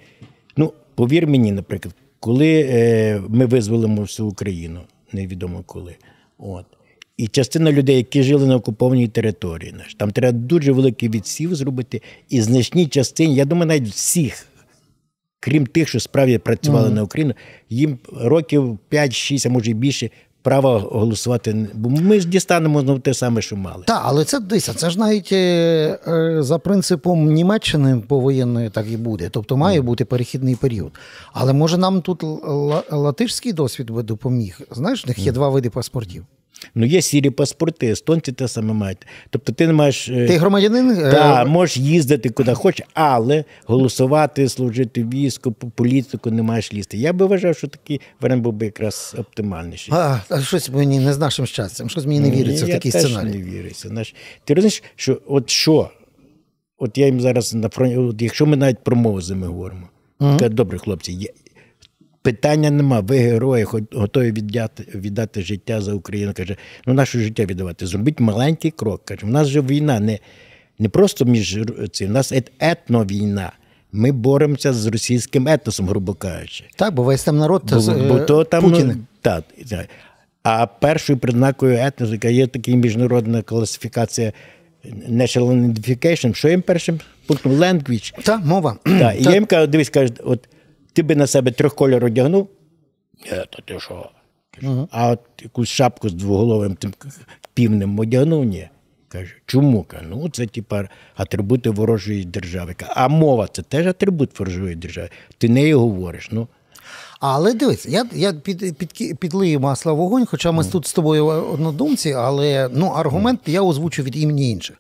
повір 0.99 1.27
мені, 1.27 1.53
наприклад, 1.53 1.95
коли 2.21 2.67
е, 2.69 3.23
ми 3.29 3.47
визволимо 3.47 4.03
всю 4.03 4.29
Україну, 4.29 4.81
невідомо 5.13 5.63
коли. 5.67 5.97
От. 6.39 6.65
І 7.17 7.29
частина 7.29 7.73
людей, 7.73 7.97
які 7.97 8.23
жили 8.23 8.47
на 8.47 8.57
окупованій 8.57 9.09
території, 9.09 9.73
наш 9.73 9.95
там 9.95 10.11
треба 10.11 10.39
дуже 10.39 10.73
великий 10.73 11.09
відсів 11.09 11.55
зробити, 11.55 12.03
і 12.29 12.41
значній 12.41 12.87
частині, 12.87 13.35
я 13.35 13.45
думаю, 13.45 13.67
навіть 13.67 13.89
всіх, 13.89 14.47
крім 15.41 15.67
тих, 15.67 15.89
що 15.89 16.01
справді 16.01 16.39
працювали 16.39 16.91
на 16.91 17.03
Україну, 17.03 17.35
їм 17.71 17.99
років 18.13 18.79
5-6, 18.91 19.49
а 19.49 19.51
може 19.51 19.71
і 19.71 19.75
більше, 19.75 20.11
права 20.43 20.79
голосувати. 20.79 21.69
Бо 21.75 21.91
ми 21.91 22.21
ж 22.21 22.29
дістанемо 22.29 22.81
знову 22.81 22.99
те 22.99 23.15
саме, 23.15 23.43
що 23.43 23.57
мали. 23.57 23.85
Так, 23.87 24.03
але 24.05 24.25
це 24.25 24.41
дивися, 24.41 24.75
це 24.75 24.91
ж 24.91 24.99
навіть 24.99 25.33
е, 25.33 25.99
е, 26.09 26.43
за 26.43 26.59
принципом 26.59 27.33
Німеччини 27.33 28.03
повоєнної 28.09 28.71
так 28.71 28.87
і 28.91 28.97
буде. 28.97 29.29
Тобто 29.29 29.57
має 29.57 29.81
бути 29.81 30.05
перехідний 30.05 30.57
період. 30.57 30.93
Але 31.33 31.53
може 31.53 31.79
нам 31.79 32.03
тут 32.03 32.25
латишський 32.91 33.53
досвід 33.53 33.91
би 33.91 34.03
допоміг. 34.03 34.61
Знаєш, 34.71 35.05
в 35.05 35.09
них 35.09 35.19
є 35.19 35.33
два 35.33 35.49
види 35.49 35.71
паспортів. 35.71 36.25
Ну, 36.75 36.87
є 36.87 37.03
сірі 37.03 37.31
паспорти, 37.31 37.87
естонці 37.91 38.33
те 38.33 38.49
саме 38.49 38.73
мають. 38.73 38.99
Тобто 39.31 39.53
ти 39.53 39.67
не 39.67 39.73
маєш. 39.73 40.09
е, 40.09 40.27
Ти 40.27 40.39
громадянин 40.39 40.91
е, 40.91 41.45
можеш 41.45 41.77
їздити 41.77 42.29
куди 42.31 42.55
хочеш, 42.55 42.87
але 42.95 43.45
голосувати, 43.67 44.49
служити 44.49 45.05
війську, 45.05 45.53
політику 45.53 46.31
не 46.31 46.43
маєш 46.43 46.73
лізти. 46.75 46.97
Я 46.97 47.13
би 47.13 47.27
вважав, 47.27 47.57
що 47.57 47.69
такий 47.69 48.01
варіант 48.21 48.43
був 48.43 48.53
би 48.53 48.67
якраз 48.67 49.15
оптимальніший. 49.19 49.95
а, 49.95 50.21
а 50.29 50.41
щось 50.43 50.71
мені 50.71 51.01
не 51.01 51.13
з 51.13 51.19
нашим 51.19 51.47
щастям, 51.47 51.91
щось 51.91 52.07
мені 52.07 52.21
не 52.21 52.31
віриться 52.31 52.65
в 52.65 52.69
я 52.69 52.75
такий 52.75 52.93
теж 52.93 53.03
сценарій. 53.03 53.29
не 53.29 53.43
віриться. 53.43 53.89
Знаєш, 53.89 54.15
ти 54.45 54.55
розумієш, 54.55 54.83
що 54.97 55.21
от 55.27 55.51
що? 55.51 55.91
От 56.79 56.99
я 56.99 57.07
їм 57.07 57.21
зараз 57.21 57.55
на 57.55 57.69
фронті, 57.69 57.97
от 57.97 58.23
якщо 58.23 58.47
ми 58.47 58.57
навіть 58.57 58.79
про 58.85 58.97
мову 58.97 59.21
з 59.21 59.31
ними 59.31 59.47
говоримо, 59.47 59.89
кажуть, 60.21 60.55
добре, 60.55 60.79
хлопці, 60.79 61.31
питання 62.29 62.71
нема, 62.71 63.01
ви 63.01 63.19
герої, 63.19 63.67
готові 63.93 64.33
віддати, 64.33 64.87
віддати 64.95 65.43
життя 65.43 65.81
за 65.81 65.93
Україну. 65.95 66.33
Каже, 66.37 66.57
ну 66.87 66.95
наше 66.95 67.19
життя 67.19 67.45
віддавати. 67.45 67.87
Зробіть 67.87 68.21
маленький 68.21 68.71
крок. 68.71 69.05
Каже, 69.05 69.21
у 69.27 69.29
нас 69.29 69.49
же 69.49 69.61
війна 69.61 70.01
не, 70.01 70.19
не 70.79 70.89
просто 70.89 71.25
між 71.25 71.59
цим, 71.93 72.11
у 72.11 72.13
нас 72.13 72.33
етновійна. 72.61 73.53
Ми 73.93 74.13
боремося 74.13 74.73
з 74.73 74.87
російським 74.87 75.49
етносом, 75.49 75.89
грубо 75.89 76.15
кажучи. 76.15 76.65
Так, 76.77 76.95
бо 76.95 77.03
весь 77.03 77.25
там 77.25 77.39
народ 77.39 77.63
Бо, 77.73 77.81
з, 77.81 77.89
е, 77.89 77.95
бо 78.09 78.19
то 78.19 78.45
там 78.45 78.63
Путіни. 78.63 78.95
ну, 78.95 79.05
так, 79.23 79.45
так. 79.71 79.89
А 80.43 80.67
першою 80.67 81.19
признакою 81.19 81.79
етносу, 81.79 82.13
яка 82.13 82.29
є 82.29 82.47
така 82.47 82.71
міжнародна 82.71 83.43
класифікація 83.43 84.33
National 85.11 85.49
Identification, 85.49 86.35
що 86.35 86.49
їм 86.49 86.63
першим 86.63 87.01
пунктом 87.27 87.53
language. 87.53 88.23
Та, 88.23 88.37
мова. 88.37 88.77
Так, 88.85 89.21
і 89.21 89.23
я 89.23 89.35
їм 89.35 89.47
кажу, 89.47 89.67
дивись, 89.67 89.89
кажуть, 89.89 90.21
от 90.25 90.49
ти 90.99 91.03
би 91.03 91.17
на 91.17 91.27
себе 91.27 91.51
трьох 91.51 91.75
кольор 91.75 92.05
одягнув, 92.05 92.49
е, 93.33 93.47
то 93.51 93.63
ти 93.63 93.81
що? 93.81 94.11
А 94.91 95.11
от 95.11 95.21
якусь 95.43 95.69
шапку 95.69 96.09
з 96.09 96.13
двоголовим 96.13 96.75
тим 96.75 96.95
півнем 97.55 97.99
одягнув, 97.99 98.45
ні. 98.45 98.69
Каже, 99.09 99.35
чому? 99.47 99.87
Ну 100.03 100.29
це 100.29 100.47
типа 100.47 100.89
атрибути 101.17 101.71
ворожої 101.71 102.25
держави. 102.25 102.75
А 102.89 103.09
мова 103.09 103.49
це 103.53 103.63
теж 103.63 103.87
атрибут 103.87 104.39
ворожої 104.39 104.75
держави. 104.75 105.09
Ти 105.39 105.49
нею 105.49 105.81
говориш. 105.81 106.29
Ну, 106.33 106.49
Але 107.21 107.55
дивись, 107.55 107.87
я, 107.87 108.05
я 108.13 108.33
під, 108.33 108.79
під, 108.79 109.19
підлию 109.19 109.61
масла 109.61 109.93
вогонь, 109.93 110.27
хоча 110.27 110.53
ми 110.53 110.65
тут 110.65 110.87
з 110.87 110.93
тобою 110.93 111.27
однодумці, 111.27 112.13
але 112.13 112.71
ну, 112.73 112.87
аргумент 112.87 113.41
я 113.47 113.63
озвучу 113.63 114.03
від 114.03 114.17
імені 114.17 114.51
інших. 114.51 114.77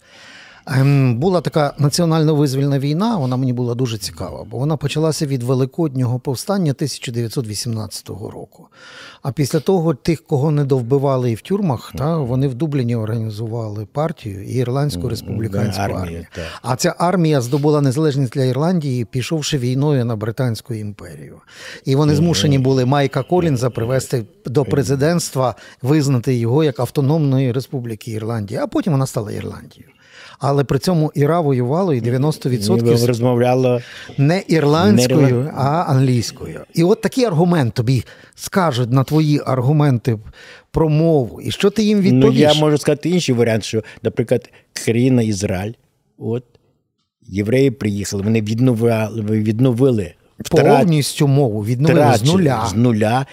Ем, 0.70 1.14
Була 1.14 1.40
така 1.40 1.74
національно-визвольна 1.78 2.78
війна, 2.78 3.16
вона 3.16 3.36
мені 3.36 3.52
була 3.52 3.74
дуже 3.74 3.98
цікава, 3.98 4.44
бо 4.50 4.58
вона 4.58 4.76
почалася 4.76 5.26
від 5.26 5.42
Великоднього 5.42 6.18
повстання 6.18 6.72
1918 6.72 8.08
року. 8.08 8.68
А 9.22 9.32
після 9.32 9.60
того 9.60 9.94
тих, 9.94 10.22
кого 10.26 10.50
не 10.50 10.64
довбивали 10.64 11.30
і 11.30 11.34
в 11.34 11.40
тюрмах, 11.40 11.92
та, 11.98 12.16
вони 12.16 12.48
в 12.48 12.54
Дубліні 12.54 12.96
організували 12.96 13.86
партію 13.92 14.44
і 14.44 14.52
Ірландську 14.52 15.08
республіканську 15.08 15.82
армію, 15.82 16.02
армію. 16.02 16.26
А 16.62 16.76
ця 16.76 16.94
армія 16.98 17.40
здобула 17.40 17.80
незалежність 17.80 18.32
для 18.32 18.44
Ірландії, 18.44 19.04
пішовши 19.04 19.58
війною 19.58 20.04
на 20.04 20.16
Британську 20.16 20.74
імперію. 20.74 21.40
І 21.84 21.96
вони 21.96 22.14
змушені 22.14 22.58
були 22.58 22.84
Майка 22.84 23.22
Колінза 23.22 23.70
привести 23.70 24.24
до 24.46 24.64
президентства, 24.64 25.54
визнати 25.82 26.34
його 26.34 26.64
як 26.64 26.80
автономної 26.80 27.52
республіки 27.52 28.10
Ірландії, 28.10 28.60
а 28.60 28.66
потім 28.66 28.92
вона 28.92 29.06
стала 29.06 29.32
Ірландією. 29.32 29.92
Але 30.38 30.64
при 30.64 30.78
цьому 30.78 31.12
Іра 31.14 31.40
воювало 31.40 31.94
і 31.94 32.00
90% 32.00 32.74
ніби 32.74 33.06
розмовляла. 33.06 33.82
не 34.18 34.42
ірландською, 34.48 35.42
Не 35.42 35.52
а 35.56 35.84
англійською. 35.88 36.60
І 36.74 36.84
от 36.84 37.00
такий 37.00 37.24
аргумент 37.24 37.74
тобі 37.74 38.04
скажуть 38.34 38.92
на 38.92 39.04
твої 39.04 39.40
аргументи 39.46 40.18
про 40.70 40.88
мову. 40.88 41.40
І 41.40 41.50
що 41.50 41.70
ти 41.70 41.82
їм 41.82 42.04
Ну, 42.12 42.32
я 42.32 42.54
можу 42.54 42.78
сказати 42.78 43.10
інший 43.10 43.34
варіант, 43.34 43.64
що, 43.64 43.82
наприклад, 44.02 44.50
країна 44.84 45.22
Ізраїль, 45.22 45.72
от 46.18 46.44
євреї 47.22 47.70
приїхали, 47.70 48.22
вони 48.22 48.40
відновили, 48.40 49.22
відновили 49.22 50.14
Повністю 50.50 51.28
мову 51.28 51.64
відновили 51.64 52.16
з 52.16 52.24
нуля. 52.24 52.66
з 52.70 52.74
нуля. 52.74 53.26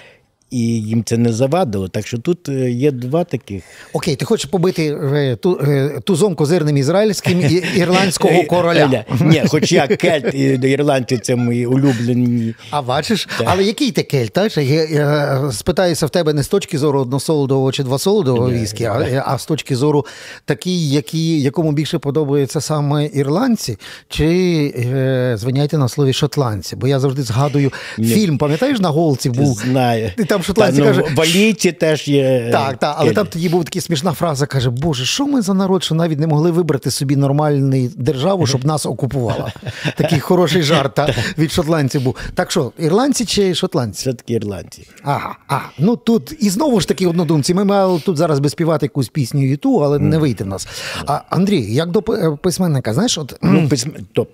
І 0.49 0.59
їм 0.59 1.03
це 1.03 1.17
не 1.17 1.33
завадило. 1.33 1.87
Так 1.87 2.07
що 2.07 2.17
тут 2.17 2.49
е, 2.49 2.71
є 2.71 2.91
два 2.91 3.23
таких. 3.23 3.63
Окей, 3.93 4.15
ти 4.15 4.25
хочеш 4.25 4.45
побити 4.45 4.87
е, 4.87 5.35
ту, 5.35 5.59
е, 5.67 5.99
тузом 6.03 6.35
козирним 6.35 6.77
ізраїльським 6.77 7.41
і 7.41 7.53
ірландського 7.75 8.43
короля. 8.43 9.05
Ні, 9.21 9.43
хоч 9.47 9.71
я 9.71 9.87
кельт, 9.87 10.33
і 10.33 10.39
ірландці 10.69 11.17
це 11.17 11.35
мої 11.35 11.65
улюблені. 11.65 12.55
А 12.69 12.81
бачиш, 12.81 13.27
але 13.45 13.63
який 13.63 13.91
ти 13.91 14.03
кельт? 14.03 14.33
так? 14.33 14.57
Я, 14.57 14.85
я 14.85 15.51
спитаюся 15.51 16.05
в 16.05 16.09
тебе 16.09 16.33
не 16.33 16.43
з 16.43 16.47
точки 16.47 16.77
зору 16.77 16.99
односолодового 16.99 17.71
чи 17.71 17.83
двосолодового 17.83 18.51
віскі, 18.51 18.83
а, 18.83 19.23
а 19.25 19.37
з 19.37 19.45
точки 19.45 19.75
зору 19.75 20.05
такий, 20.45 20.89
які, 20.89 21.41
якому 21.41 21.71
більше 21.71 21.99
подобається 21.99 22.61
саме 22.61 23.05
ірландці, 23.13 23.77
чи 24.09 25.35
звиняйте 25.39 25.77
на 25.77 25.89
слові 25.89 26.13
шотландці. 26.13 26.75
Бо 26.75 26.87
я 26.87 26.99
завжди 26.99 27.23
згадую 27.23 27.71
фільм, 27.99 28.37
пам'ятаєш, 28.37 28.79
на 28.79 28.89
голці 28.89 29.29
був. 29.29 29.57
Знаю. 29.57 30.11
І 30.35 30.37
там 30.37 30.43
шотландці 30.43 30.81
Та, 30.81 30.85
ну, 30.85 31.01
каже, 31.01 31.15
Валійці 31.15 31.71
теж 31.71 32.07
є. 32.07 32.49
Так, 32.51 32.77
так, 32.77 32.95
але 32.99 33.13
там 33.13 33.27
тоді 33.27 33.49
був 33.49 33.65
така 33.65 33.81
смішна 33.81 34.13
фраза: 34.13 34.45
каже: 34.45 34.69
Боже, 34.69 35.05
що 35.05 35.27
ми 35.27 35.41
за 35.41 35.53
народ, 35.53 35.83
що 35.83 35.95
навіть 35.95 36.19
не 36.19 36.27
могли 36.27 36.51
вибрати 36.51 36.91
собі 36.91 37.15
нормальну 37.15 37.89
державу, 37.97 38.47
щоб 38.47 38.65
нас 38.65 38.85
окупувала. 38.85 39.53
Такий 39.97 40.19
хороший 40.19 40.63
жарт 40.63 40.95
та, 40.95 41.15
від 41.37 41.51
шотландців 41.51 42.01
був. 42.01 42.15
Так 42.33 42.51
що, 42.51 42.71
ірландці 42.79 43.25
чи 43.25 43.55
шотландці? 43.55 44.01
Все-таки 44.01 44.33
ірландці. 44.33 44.87
Ага, 45.03 45.35
а, 45.47 45.59
ну 45.79 45.95
тут 45.95 46.35
і 46.39 46.49
знову 46.49 46.79
ж 46.79 46.87
таки 46.87 47.07
однодумці. 47.07 47.53
Ми 47.53 47.65
мали 47.65 47.99
тут 47.99 48.17
зараз 48.17 48.39
би 48.39 48.49
співати 48.49 48.85
якусь 48.85 49.09
пісню 49.09 49.41
Юту, 49.41 49.83
але 49.83 49.99
не 49.99 50.17
вийде 50.17 50.43
в 50.43 50.47
нас. 50.47 50.67
А 51.07 51.21
Андрій, 51.29 51.73
як 51.73 51.91
до 51.91 52.01
письменника, 52.37 52.93
знаєш, 52.93 53.17
от 53.17 53.37
Ну, 53.41 53.69
письм... 53.69 53.89
Топ. 54.13 54.29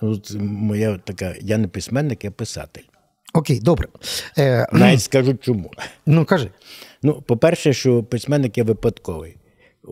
От 0.00 0.36
моя 0.40 0.98
така, 1.04 1.34
я 1.40 1.58
не 1.58 1.68
письменник, 1.68 2.24
я 2.24 2.30
писатель. 2.30 2.82
Окей, 3.32 3.60
добре. 3.60 3.88
Е, 4.38 4.66
Навіть 4.72 5.02
скажу 5.02 5.34
чому. 5.34 5.70
ну 6.06 6.24
кажи. 6.24 6.50
Ну, 7.02 7.22
по-перше, 7.26 7.72
що 7.72 8.02
письменник 8.02 8.58
є 8.58 8.64
випадковий. 8.64 9.36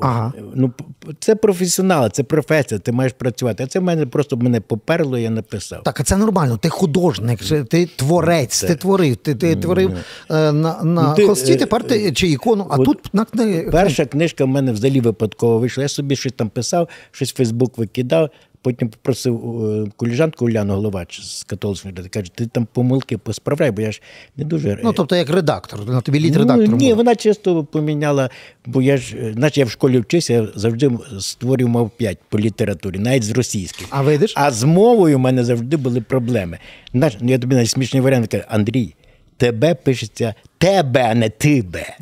Ага. 0.00 0.32
Ну, 0.54 0.72
це 1.20 1.34
професіонал, 1.34 2.10
це 2.10 2.22
професія, 2.22 2.80
ти 2.80 2.92
маєш 2.92 3.12
працювати. 3.12 3.62
А 3.64 3.66
це 3.66 3.78
в 3.78 3.82
мене 3.82 4.06
просто 4.06 4.36
мене 4.36 4.60
поперло, 4.60 5.18
я 5.18 5.30
написав. 5.30 5.82
Так, 5.82 6.00
а 6.00 6.04
це 6.04 6.16
нормально. 6.16 6.56
Ти 6.56 6.68
художник, 6.68 7.40
ти 7.68 7.86
творець, 7.96 8.60
ти 8.60 8.74
творив, 8.74 9.16
ти, 9.16 9.34
ти 9.34 9.56
творив 9.56 9.90
е, 10.30 10.52
на, 10.52 10.82
на 10.82 11.08
Ну, 11.08 11.14
ти, 11.16 11.26
холсті, 11.26 11.52
е, 11.52 11.56
тепер 11.56 11.84
ти 11.86 12.12
чи 12.12 12.28
ікону, 12.28 12.66
а 12.70 12.76
от 12.76 12.84
тут 12.84 13.14
на 13.14 13.24
книги. 13.24 13.68
Перша 13.72 14.06
книжка 14.06 14.44
в 14.44 14.48
мене 14.48 14.72
взагалі 14.72 15.00
випадково 15.00 15.58
вийшла. 15.58 15.82
Я 15.82 15.88
собі 15.88 16.16
щось 16.16 16.32
там 16.32 16.48
писав, 16.48 16.88
щось 17.10 17.32
в 17.32 17.36
Фейсбук 17.36 17.78
викидав. 17.78 18.30
Потім 18.62 18.88
попросив 18.88 19.64
е, 19.64 19.90
коліжанку 19.96 20.44
Уляну 20.44 20.74
Головач 20.74 21.20
з 21.22 21.44
католичної 21.44 21.96
ради, 21.96 22.08
каже, 22.08 22.30
ти 22.34 22.46
там 22.46 22.66
помилки 22.72 23.18
посправляй, 23.18 23.70
бо 23.70 23.82
я 23.82 23.92
ж 23.92 24.02
не 24.36 24.44
дуже. 24.44 24.78
Ну, 24.84 24.92
тобто, 24.92 25.16
як 25.16 25.30
редактор, 25.30 25.86
на 25.88 26.00
тобі 26.00 26.20
лід 26.20 26.36
Ну, 26.36 26.56
ні, 26.76 26.88
був. 26.88 26.96
вона 26.96 27.14
чисто 27.14 27.64
поміняла, 27.64 28.30
бо 28.66 28.82
я 28.82 28.96
ж, 28.96 29.16
е, 29.16 29.32
значить, 29.32 29.58
я 29.58 29.64
в 29.64 29.70
школі 29.70 29.98
вчився, 29.98 30.32
я 30.32 30.48
завжди 30.54 30.90
створював 31.20 31.72
мав 31.74 31.90
5 31.90 32.18
по 32.28 32.38
літературі, 32.38 32.98
навіть 32.98 33.22
з 33.24 33.30
російських. 33.30 33.86
А 33.90 34.02
видиш? 34.02 34.32
А 34.36 34.50
з 34.50 34.64
мовою 34.64 35.16
в 35.16 35.20
мене 35.20 35.44
завжди 35.44 35.76
були 35.76 36.00
проблеми. 36.00 36.58
Знаєш, 36.92 37.16
ну, 37.20 37.30
я 37.30 37.38
тобі 37.38 37.54
навіть 37.54 37.70
смішний 37.70 38.02
варіант 38.02 38.26
кажу, 38.26 38.44
Андрій, 38.48 38.94
тебе 39.40 39.74
пишеться 39.74 40.34
тебе, 40.58 41.00
а 41.10 41.14
не 41.14 41.30
тебе. 41.30 41.96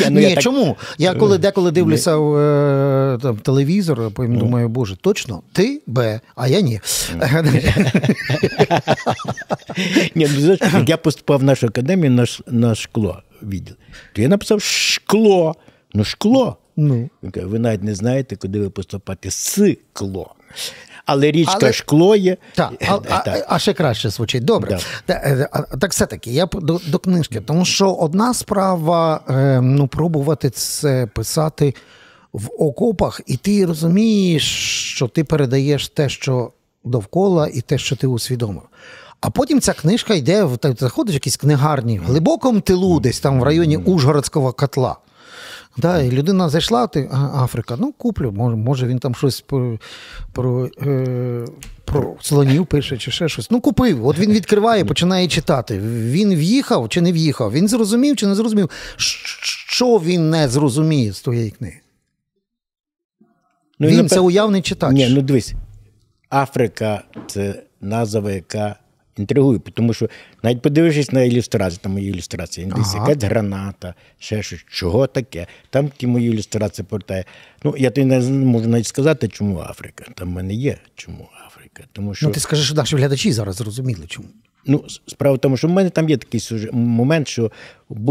Ні, 0.10 0.34
ну, 0.34 0.42
чому? 0.42 0.76
Я 0.98 1.14
коли 1.14 1.38
деколи 1.38 1.70
дивлюся 1.70 2.16
в 2.16 2.36
е, 2.36 3.34
телевізор, 3.42 4.10
думаю, 4.18 4.68
боже, 4.68 4.96
точно, 4.96 5.42
ти 5.52 5.82
Б, 5.86 6.20
а 6.36 6.48
я 6.48 6.60
ні. 6.60 6.80
Ну, 10.72 10.84
я 10.86 10.96
поступав 10.96 11.40
в 11.40 11.42
нашу 11.42 11.66
академію 11.66 12.10
на, 12.10 12.26
на 12.46 12.74
шкло 12.74 13.22
відділ, 13.42 13.74
то 14.12 14.22
я 14.22 14.28
написав 14.28 14.62
шкло. 14.62 15.54
Ну, 15.94 16.04
шкло. 16.04 16.56
Ну. 16.76 17.10
Він 17.22 17.30
каже, 17.30 17.46
ви 17.46 17.58
навіть 17.58 17.82
не 17.82 17.94
знаєте, 17.94 18.36
куди 18.36 18.60
ви 18.60 18.70
поступати 18.70 19.30
скло. 19.30 20.34
Але 21.06 21.30
річка 21.30 21.58
Але- 21.62 21.72
шкло 21.72 22.16
є. 22.16 22.36
Так, 22.54 22.72
а, 22.88 22.94
а, 23.10 23.36
а 23.48 23.58
ще 23.58 23.72
краще 23.72 24.10
звучить. 24.10 24.44
Добре. 24.44 24.70
Да. 24.70 24.78
Та, 25.06 25.14
е, 25.14 25.48
Так 25.80 25.90
все-таки, 25.90 26.30
я 26.30 26.46
до, 26.46 26.80
до 26.86 26.98
книжки, 26.98 27.40
тому 27.40 27.64
що 27.64 27.92
одна 27.92 28.34
справа 28.34 29.20
е, 29.28 29.60
ну, 29.60 29.86
пробувати 29.86 30.50
це 30.50 31.06
писати 31.06 31.74
в 32.32 32.48
окопах, 32.58 33.20
і 33.26 33.36
ти 33.36 33.66
розумієш, 33.66 34.44
що 34.94 35.08
ти 35.08 35.24
передаєш 35.24 35.88
те, 35.88 36.08
що 36.08 36.52
довкола, 36.84 37.48
і 37.54 37.60
те, 37.60 37.78
що 37.78 37.96
ти 37.96 38.06
усвідомив. 38.06 38.62
А 39.20 39.30
потім 39.30 39.60
ця 39.60 39.72
книжка 39.72 40.14
йде 40.14 40.44
в 40.44 40.58
заходиш 40.78 41.12
в 41.12 41.14
якісь 41.14 41.36
книгарні 41.36 41.98
в 41.98 42.02
глибокому 42.02 42.60
тилу, 42.60 43.00
десь 43.00 43.20
там 43.20 43.40
в 43.40 43.42
районі 43.42 43.76
Ужгородського 43.76 44.52
котла. 44.52 44.96
Да, 45.78 46.02
і 46.02 46.10
людина 46.10 46.48
зайшла, 46.48 46.86
ти 46.86 47.10
Африка, 47.34 47.76
ну 47.78 47.92
куплю, 47.92 48.32
може, 48.32 48.56
може 48.56 48.86
він 48.86 48.98
там 48.98 49.14
щось 49.14 49.40
про, 49.40 49.78
про, 50.32 50.70
е, 50.82 51.44
про 51.84 52.14
слонів 52.20 52.66
пише 52.66 52.96
чи 52.96 53.10
ще 53.10 53.28
щось. 53.28 53.50
Ну, 53.50 53.60
купив. 53.60 54.06
От 54.06 54.18
він 54.18 54.32
відкриває, 54.32 54.84
починає 54.84 55.28
читати. 55.28 55.78
Він 55.84 56.34
в'їхав 56.34 56.88
чи 56.88 57.00
не 57.00 57.12
в'їхав, 57.12 57.52
він 57.52 57.68
зрозумів 57.68 58.16
чи 58.16 58.26
не 58.26 58.34
зрозумів. 58.34 58.70
Що 58.96 59.98
він 59.98 60.30
не 60.30 60.48
зрозуміє 60.48 61.12
з 61.12 61.20
твоєї 61.20 61.50
книги? 61.50 61.80
Ну, 63.78 63.88
він 63.88 63.96
напев- 63.96 64.08
це 64.08 64.20
уявний 64.20 64.62
читач. 64.62 64.92
Ні, 64.92 65.08
ну 65.08 65.22
дивись, 65.22 65.54
Африка 66.30 67.02
це 67.26 67.62
назва, 67.80 68.32
яка 68.32 68.76
інтригує, 69.18 69.58
тому 69.74 69.94
що 69.94 70.08
навіть 70.42 70.62
подивившись 70.62 71.12
на 71.12 71.22
ілюстрацію, 71.22 71.80
там 71.82 71.92
мої 71.92 72.10
ілюстрації, 72.10 72.66
десь 72.76 72.94
Ага. 72.94 73.08
якась 73.08 73.24
граната, 73.24 73.94
ще 74.18 74.42
щось, 74.42 74.64
чого 74.70 75.06
таке. 75.06 75.46
Там 75.70 75.88
ті 75.96 76.06
мої 76.06 76.28
ілюстрації 76.30 76.86
портає. 76.88 77.24
Ну, 77.64 77.74
я 77.78 77.90
тобі 77.90 78.04
не 78.04 78.20
можу 78.30 78.68
навіть 78.68 78.86
сказати, 78.86 79.28
чому 79.28 79.58
Африка. 79.60 80.04
Там 80.14 80.28
в 80.28 80.32
мене 80.32 80.54
є 80.54 80.76
чому 80.94 81.28
Африка. 81.46 81.82
Тому 81.92 82.14
що 82.14 82.26
Ну, 82.26 82.32
ти 82.32 82.40
скажи, 82.40 82.62
що 82.62 82.74
наші 82.74 82.96
глядачі 82.96 83.32
зараз 83.32 83.56
зрозуміли, 83.56 84.04
чому. 84.06 84.28
Ну, 84.66 84.84
справа 85.06 85.36
в 85.36 85.38
тому, 85.38 85.56
що 85.56 85.68
в 85.68 85.70
мене 85.70 85.90
там 85.90 86.08
є 86.08 86.16
такий 86.16 86.68
момент, 86.72 87.28
що 87.28 87.50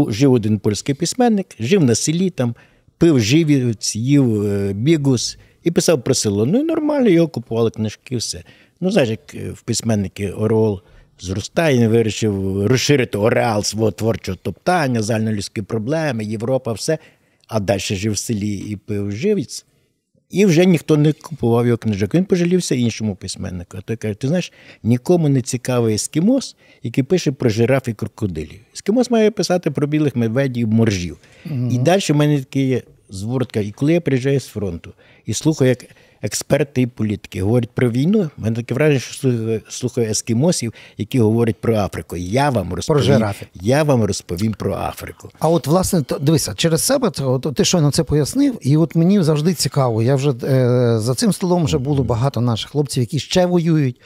жив 0.08 0.32
один 0.32 0.58
польський 0.58 0.94
письменник, 0.94 1.46
жив 1.60 1.84
на 1.84 1.94
селі, 1.94 2.30
там, 2.30 2.54
пив 2.98 3.20
живіць, 3.20 3.96
їв 3.96 4.42
е, 4.42 4.72
бігус 4.72 5.38
і 5.64 5.70
писав 5.70 6.04
про 6.04 6.14
село. 6.14 6.46
Ну 6.46 6.60
і 6.60 6.62
нормально, 6.62 7.08
його 7.08 7.28
купували 7.28 7.70
книжки, 7.70 8.16
все. 8.16 8.42
Ну, 8.80 8.90
знаєш, 8.90 9.10
як 9.10 9.34
е, 9.34 9.50
в 9.50 9.62
письменники 9.62 10.30
Орел 10.30 10.80
зростає, 11.20 11.78
він 11.78 11.88
вирішив 11.88 12.66
розширити 12.66 13.18
ореал 13.18 13.62
свого 13.62 13.90
творчого 13.90 14.38
топтання, 14.42 15.02
загальнолюдські 15.02 15.62
проблеми, 15.62 16.24
Європа, 16.24 16.72
все. 16.72 16.98
А 17.48 17.60
далі 17.60 17.80
жив 17.80 18.12
в 18.12 18.18
селі 18.18 18.56
і 18.56 18.76
пив 18.76 19.12
живіць. 19.12 19.66
І 20.30 20.46
вже 20.46 20.66
ніхто 20.66 20.96
не 20.96 21.12
купував 21.12 21.66
його 21.66 21.78
книжок. 21.78 22.14
Він 22.14 22.24
пожалівся 22.24 22.74
іншому 22.74 23.14
письменнику. 23.14 23.76
А 23.78 23.80
той 23.80 23.96
каже: 23.96 24.14
ти 24.14 24.28
знаєш, 24.28 24.52
нікому 24.82 25.28
не 25.28 25.42
цікавий 25.42 25.94
ескімос, 25.94 26.56
який 26.82 27.04
пише 27.04 27.32
про 27.32 27.50
жираф 27.50 27.88
і 27.88 27.92
крокодилів. 27.92 28.60
Ескімос 28.74 29.10
має 29.10 29.30
писати 29.30 29.70
про 29.70 29.86
білих 29.86 30.16
медведів, 30.16 30.68
моржів. 30.68 31.18
І 31.70 31.78
далі 31.78 32.00
в 32.08 32.16
мене 32.16 32.38
такі 32.38 32.66
є 32.66 32.82
звортка. 33.10 33.60
І 33.60 33.70
коли 33.70 33.92
я 33.92 34.00
приїжджаю 34.00 34.40
з 34.40 34.46
фронту 34.46 34.92
і 35.26 35.34
слухаю, 35.34 35.68
як 35.68 35.84
експерти 36.22 36.82
і 36.82 36.86
політики 36.86 37.42
говорять 37.42 37.70
про 37.74 37.90
війну, 37.90 38.30
мене 38.36 38.56
таке 38.56 38.74
враження, 38.74 39.00
що 39.00 39.60
слухаю, 39.68 40.10
ескімосів, 40.10 40.72
які 40.98 41.20
говорять 41.20 41.56
про 41.60 41.76
Африку. 41.76 42.16
Я 42.16 42.50
вам 42.50 42.74
розповім, 42.74 43.02
жирафів. 43.02 43.48
я 43.54 43.82
вам 43.82 44.04
розповім 44.04 44.54
про 44.54 44.74
Африку. 44.74 45.30
А 45.38 45.48
от, 45.48 45.66
власне, 45.66 46.02
дивися, 46.20 46.54
через 46.54 46.82
себе 46.82 47.10
от, 47.20 47.46
ти 47.56 47.64
щойно 47.64 47.90
це 47.90 48.02
пояснив, 48.02 48.58
і 48.60 48.76
от 48.76 48.94
мені 48.94 49.22
завжди 49.22 49.54
цікаво. 49.54 50.02
Я 50.02 50.14
вже 50.14 50.30
е, 50.30 50.98
за 50.98 51.14
цим 51.14 51.32
столом 51.32 51.64
вже 51.64 51.78
було 51.78 52.04
багато 52.04 52.40
наших 52.40 52.70
хлопців, 52.70 53.02
які 53.02 53.18
ще 53.18 53.46
воюють 53.46 54.00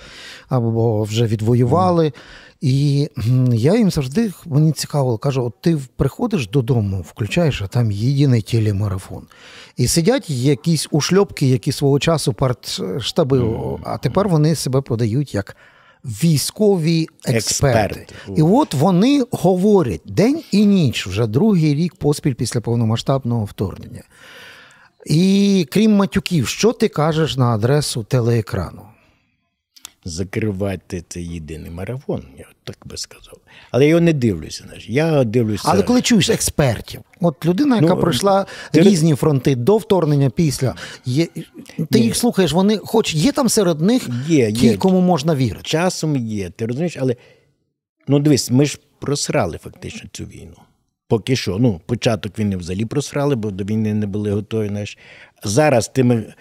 або 0.49 1.03
вже 1.03 1.27
відвоювали. 1.27 2.12
І 2.61 3.09
я 3.53 3.77
їм 3.77 3.90
завжди 3.90 4.33
мені 4.46 4.73
цікаво, 4.73 5.18
кажу: 5.18 5.44
от 5.44 5.55
ти 5.61 5.79
приходиш 5.96 6.49
додому, 6.49 7.05
включаєш, 7.09 7.62
а 7.62 7.66
там 7.66 7.90
єдиний 7.90 8.42
телемарафон. 8.42 9.27
І 9.77 9.88
сидять 9.88 10.31
якісь 10.31 10.88
ушльопки, 10.90 11.46
які 11.46 11.73
свого 11.73 11.99
часу 11.99 12.33
партштаби, 12.33 13.59
а 13.85 13.99
тепер 13.99 14.29
вони 14.29 14.55
себе 14.55 14.81
подають 14.81 15.35
як 15.35 15.57
військові 16.05 17.09
експерти. 17.25 18.01
Експерти. 18.01 18.14
І 18.37 18.42
от 18.42 18.75
вони 18.75 19.25
говорять 19.31 20.03
день 20.05 20.42
і 20.53 20.66
ніч 20.66 21.07
вже 21.07 21.27
другий 21.27 21.75
рік 21.75 21.94
поспіль 21.94 22.35
після 22.35 22.61
повномасштабного 22.61 23.44
вторгнення. 23.44 24.03
І 25.07 25.66
крім 25.70 25.96
матюків, 25.96 26.49
що 26.49 26.73
ти 26.73 26.88
кажеш 26.88 27.37
на 27.37 27.46
адресу 27.46 28.03
телеекрану? 28.03 28.83
Закривати 30.05 31.05
цей 31.09 31.27
єдиний 31.35 31.71
марафон, 31.71 32.23
я 32.39 32.45
так 32.65 32.77
би 32.85 32.97
сказав. 32.97 33.35
Але 33.71 33.85
я 33.85 33.89
його 33.91 34.01
не 34.01 34.13
дивлюся. 34.13 34.65
Знаєш. 34.67 34.89
Я 34.89 35.25
дивлюся. 35.25 35.63
Але 35.67 35.83
коли 35.83 36.03
чуєш 36.03 36.31
експертів, 36.31 37.01
от 37.21 37.47
людина, 37.47 37.77
яка 37.77 37.95
Ну, 37.95 38.01
пройшла 38.01 38.47
ти- 38.73 38.81
різні 38.81 39.15
фронти 39.15 39.57
до 39.57 39.77
вторгнення, 39.77 40.31
після, 40.31 40.75
є, 41.05 41.27
ти 41.91 41.99
їх 42.01 42.17
слухаєш, 42.17 42.53
вони 42.53 42.77
хоч 42.79 43.15
є 43.15 43.33
там 43.33 43.49
серед 43.49 43.81
них 43.81 44.09
Є, 44.29 44.53
ті, 44.53 44.67
є. 44.67 44.77
кому 44.77 45.01
можна 45.01 45.35
вірити. 45.35 45.63
Часом 45.63 46.17
є, 46.17 46.51
ти 46.51 46.67
розумієш, 46.67 46.97
але 47.01 47.17
Ну, 48.09 48.19
дивись, 48.19 48.51
ми 48.51 48.67
ж 48.67 48.79
просрали 49.01 49.59
фактично 49.59 50.11
цю 50.13 50.25
війну. 50.25 50.55
Поки 51.09 51.37
що. 51.37 51.59
Ну, 51.59 51.81
початок 51.87 52.39
війни 52.39 52.57
взагалі 52.57 52.85
просрали, 52.85 53.35
бо 53.37 53.51
до 53.51 53.65
війни 53.65 53.95
не 53.95 54.07
були 54.07 54.33
готові. 54.33 54.69
Знаєш. 54.69 54.99
Зараз 55.45 55.89
тими. 55.89 56.35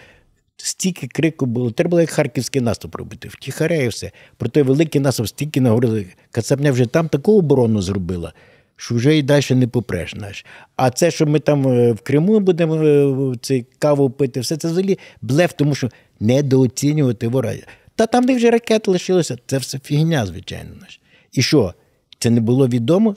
Стільки 0.62 1.06
крику 1.06 1.46
було, 1.46 1.70
треба 1.70 1.90
було 1.90 2.00
як 2.00 2.10
харківський 2.10 2.62
наступ 2.62 2.94
робити, 2.94 3.28
втіхаря 3.28 3.76
і 3.76 3.88
все. 3.88 4.12
Про 4.36 4.48
той 4.48 4.62
великий 4.62 5.00
наступ 5.00 5.28
стільки 5.28 5.60
наговорили. 5.60 6.06
Кацапня 6.30 6.72
вже 6.72 6.86
там 6.86 7.08
таку 7.08 7.38
оборону 7.38 7.82
зробила, 7.82 8.32
що 8.76 8.94
вже 8.94 9.18
і 9.18 9.22
далі 9.22 9.44
не 9.50 9.66
попреш. 9.66 10.14
Знаєш. 10.16 10.46
А 10.76 10.90
це, 10.90 11.10
що 11.10 11.26
ми 11.26 11.38
там 11.38 11.68
е, 11.68 11.92
в 11.92 12.00
Криму 12.00 12.40
будемо 12.40 12.74
е, 12.74 13.34
цей 13.40 13.66
каву 13.78 14.10
пити, 14.10 14.40
все 14.40 14.56
це 14.56 14.68
взагалі 14.68 14.98
блеф, 15.22 15.52
тому 15.52 15.74
що 15.74 15.88
недооцінювати 16.20 17.28
ворога. 17.28 17.54
Та 17.94 18.06
там, 18.06 18.26
де 18.26 18.34
вже 18.34 18.50
ракети 18.50 18.90
лишилися, 18.90 19.38
це 19.46 19.58
все 19.58 19.78
фігня, 19.78 20.26
звичайно. 20.26 20.70
Знаєш. 20.76 21.00
І 21.32 21.42
що? 21.42 21.74
Це 22.18 22.30
не 22.30 22.40
було 22.40 22.68
відомо? 22.68 23.16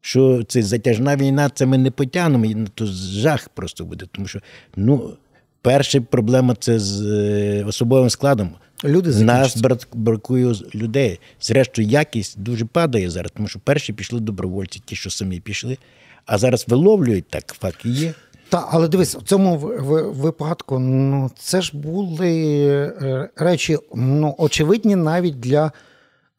Що 0.00 0.42
це 0.48 0.62
затяжна 0.62 1.16
війна, 1.16 1.50
це 1.54 1.66
ми 1.66 1.78
не 1.78 1.90
потягнемо, 1.90 2.44
і 2.44 2.56
то 2.74 2.86
жах 2.86 3.48
просто 3.48 3.84
буде. 3.84 4.06
Тому 4.12 4.28
що, 4.28 4.40
ну, 4.76 5.16
перша 5.68 6.00
проблема 6.00 6.54
це 6.60 6.78
з 6.78 7.02
е, 7.06 7.64
особовим 7.64 8.10
складом. 8.10 8.50
Люди 8.84 9.08
Нас 9.10 9.16
закінчаться. 9.18 9.60
брак- 9.60 9.88
бракує 9.94 10.54
людей. 10.74 11.20
Зрештою, 11.40 11.88
якість 11.88 12.40
дуже 12.40 12.64
падає 12.64 13.10
зараз, 13.10 13.30
тому 13.36 13.48
що 13.48 13.58
перші 13.58 13.92
пішли 13.92 14.20
добровольці, 14.20 14.82
ті, 14.84 14.96
що 14.96 15.10
самі 15.10 15.40
пішли, 15.40 15.78
а 16.26 16.38
зараз 16.38 16.64
виловлюють 16.68 17.28
так, 17.30 17.54
факт 17.60 17.84
є. 17.84 18.14
Та, 18.48 18.68
але 18.70 18.88
дивись, 18.88 19.14
в 19.16 19.22
цьому 19.22 19.56
випадку 20.14 20.78
ну, 20.78 21.30
це 21.38 21.62
ж 21.62 21.76
були 21.76 22.52
е, 23.02 23.28
речі 23.36 23.78
ну, 23.94 24.34
очевидні 24.38 24.96
навіть 24.96 25.40
для 25.40 25.72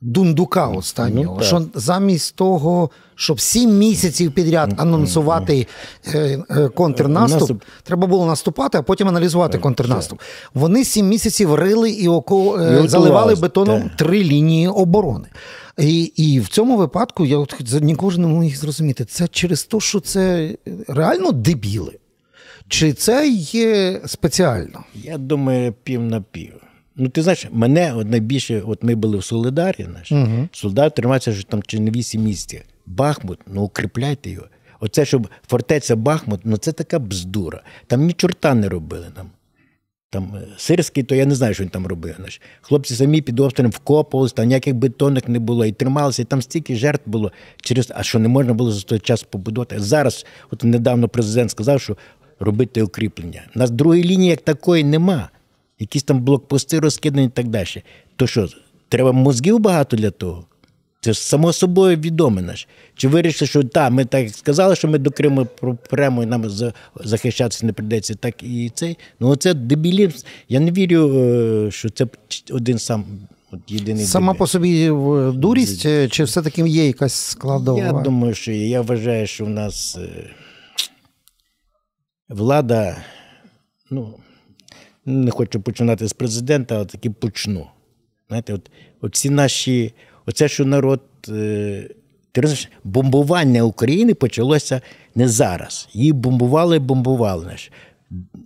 Дундука 0.02 0.68
останнього. 0.68 1.38
Ну, 1.40 1.46
що 1.46 1.66
замість 1.74 2.36
того, 2.36 2.90
щоб 3.16 3.40
сім 3.42 3.78
місяців 3.78 4.32
підряд 4.32 4.74
анонсувати 4.78 5.68
е, 6.14 6.44
е, 6.50 6.68
контрнаступ, 6.70 7.40
Наступ. 7.40 7.64
треба 7.84 8.08
було 8.08 8.26
наступати, 8.26 8.78
а 8.78 8.82
потім 8.82 9.08
аналізувати 9.08 9.58
контрнаступ. 9.58 10.22
Вони 10.54 10.86
сім 10.86 11.08
місяців 11.08 11.56
рили 11.56 11.90
і 11.90 12.08
око 12.08 12.36
е, 12.36 12.40
готувалися, 12.40 12.88
заливали 12.88 13.36
бетоном 13.36 13.82
так. 13.82 13.96
три 13.96 14.24
лінії 14.24 14.68
оборони. 14.68 15.28
І, 15.78 16.04
і 16.04 16.40
в 16.40 16.48
цьому 16.48 16.78
випадку 16.78 17.26
я 17.26 17.38
от 17.38 17.56
нікого 17.82 18.18
не 18.18 18.28
можу 18.28 18.44
їх 18.44 18.58
зрозуміти. 18.58 19.06
Це 19.06 19.28
через 19.28 19.64
те, 19.64 19.80
що 19.80 20.00
це 20.00 20.56
реально 20.88 21.32
дебіли. 21.32 21.98
Чи 22.68 22.94
це 22.94 23.28
є 23.52 24.02
спеціально? 24.06 24.84
Я 24.96 25.18
думаю, 25.18 25.74
пів 25.84 26.02
на 26.02 26.22
пів. 26.22 26.54
Ну, 27.00 27.10
ти 27.10 27.22
знаєш, 27.22 27.48
мене 27.52 27.94
от 27.94 28.10
найбільше, 28.10 28.62
от 28.62 28.84
ми 28.84 28.96
були 28.96 29.18
в 29.18 29.24
Солидарі, 29.24 29.88
наш, 29.94 30.12
угу. 30.12 30.48
Солидар 30.52 30.92
тримається 30.92 31.32
вже 31.32 31.48
там 31.48 31.64
чи 31.64 31.80
не 31.80 31.92
8 31.92 32.22
місяців. 32.22 32.62
Бахмут, 32.86 33.40
ну 33.48 33.62
укріпляйте 33.62 34.30
його. 34.30 34.48
Оце, 34.80 35.06
щоб 35.06 35.28
фортеця 35.48 35.96
Бахмут, 35.96 36.42
ну 36.44 36.58
це 36.58 36.72
така 36.72 37.00
бздура. 37.00 37.62
Там 37.88 38.06
ні 38.06 38.14
чорта 38.14 38.54
не 38.54 38.70
робили 38.70 39.06
нам. 39.18 39.30
Там 40.10 40.36
е, 40.36 40.48
сирський, 40.58 41.04
то 41.04 41.16
я 41.16 41.26
не 41.26 41.36
знаю, 41.36 41.54
що 41.54 41.64
він 41.64 41.70
там 41.70 41.88
робив. 41.88 42.14
Знаєш. 42.16 42.42
Хлопці 42.62 42.96
самі 42.96 43.22
під 43.22 43.40
обстрілом 43.40 43.72
вкопувалися, 43.72 44.36
там 44.36 44.48
ніяких 44.48 44.76
бетонок 44.76 45.28
не 45.28 45.40
було, 45.40 45.66
і 45.66 45.72
трималися, 45.72 46.22
і 46.22 46.26
там 46.26 46.42
стільки 46.42 46.76
жертв 46.76 47.10
було 47.10 47.32
через, 47.62 47.92
а 47.96 48.04
що 48.04 48.20
не 48.20 48.28
можна 48.28 48.54
було 48.54 48.72
за 48.72 48.82
той 48.82 49.00
час 49.00 49.24
побудувати. 49.24 49.80
Зараз, 49.80 50.26
от 50.52 50.64
недавно 50.64 51.10
президент 51.10 51.52
сказав, 51.52 51.82
що 51.82 51.98
робити 52.40 52.82
укріплення. 52.82 53.42
У 53.56 53.60
нас 53.60 53.72
другої 53.72 54.04
лінії 54.04 54.30
як 54.30 54.42
такої 54.42 54.84
нема. 54.84 55.30
Якісь 55.80 56.04
там 56.04 56.22
блокпости 56.22 56.80
розкидані 56.80 57.26
і 57.26 57.30
так 57.30 57.48
далі. 57.48 57.84
То 58.16 58.28
що, 58.28 58.50
треба 58.90 59.12
мозгів 59.12 59.60
багато 59.60 59.98
для 59.98 60.12
того? 60.12 60.46
Це 61.02 61.14
ж 61.14 61.20
само 61.20 61.54
собою 61.54 61.98
відоме 61.98 62.42
наш. 62.42 62.68
Чи 62.96 63.08
вирішили, 63.08 63.50
що 63.50 63.64
так, 63.64 63.92
ми 63.92 64.06
так 64.06 64.30
сказали, 64.30 64.76
що 64.76 64.88
ми 64.88 64.98
до 64.98 65.12
Криму 65.12 65.48
прямо 65.90 66.24
і 66.24 66.26
нам 66.26 66.46
захищатися 66.96 67.66
не 67.66 67.74
прийдеться, 67.74 68.16
так 68.16 68.44
і 68.44 68.72
цей. 68.76 68.98
Ну 69.20 69.28
оце 69.30 69.54
дебілізм. 69.54 70.18
Я 70.50 70.60
не 70.60 70.72
вірю, 70.72 71.18
е, 71.18 71.72
що 71.72 71.90
це 71.90 72.08
один 72.52 72.80
сам 72.80 73.06
от 73.52 73.60
єдиний. 73.68 74.06
Сама 74.06 74.34
дебіл. 74.34 74.40
по 74.40 74.48
собі 74.48 74.84
е, 74.84 75.32
дурість, 75.32 75.86
е, 75.86 76.08
чи 76.08 76.24
все-таки 76.24 76.62
є 76.62 76.88
якась 76.88 77.14
складова? 77.14 77.80
Я 77.80 77.92
думаю, 77.92 78.34
що 78.34 78.52
є. 78.52 78.70
я 78.70 78.82
вважаю, 78.82 79.28
що 79.28 79.46
в 79.46 79.50
нас 79.50 79.98
е, 79.98 80.30
влада, 82.30 82.98
ну, 83.92 84.14
не 85.06 85.32
хочу 85.32 85.62
починати 85.62 86.08
з 86.08 86.14
президента, 86.14 86.76
але 86.76 86.86
таки 86.86 87.10
почну. 87.10 87.68
Знаєте, 88.28 88.54
от, 88.54 88.72
от 89.02 89.16
ці 89.16 89.30
наші, 89.30 89.94
оце, 90.26 90.48
що 90.48 90.66
народ. 90.66 91.02
Е, 91.30 91.90
ти 92.32 92.42
розумієш, 92.42 92.70
бомбування 92.84 93.64
України 93.64 94.14
почалося 94.14 94.82
не 95.16 95.28
зараз. 95.28 95.90
Її 95.94 96.14
бомбували 96.14 96.80
бомбували 96.80 97.44
знаєш, 97.44 97.72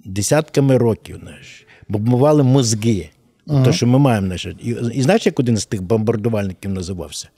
десятками 0.05 0.77
років. 0.77 1.19
Знаєш, 1.21 1.67
бомбували 1.87 2.43
мозги. 2.43 3.09
То, 3.47 3.71
що 3.71 3.87
ми 3.87 3.99
маємо. 3.99 4.25
Знаєш. 4.25 4.45
І, 4.45 4.69
і 4.93 5.01
знаєш, 5.01 5.25
як 5.25 5.39
один 5.39 5.57
з 5.57 5.65
тих 5.65 5.81
бомбардувальників 5.81 6.71
називався? 6.71 7.29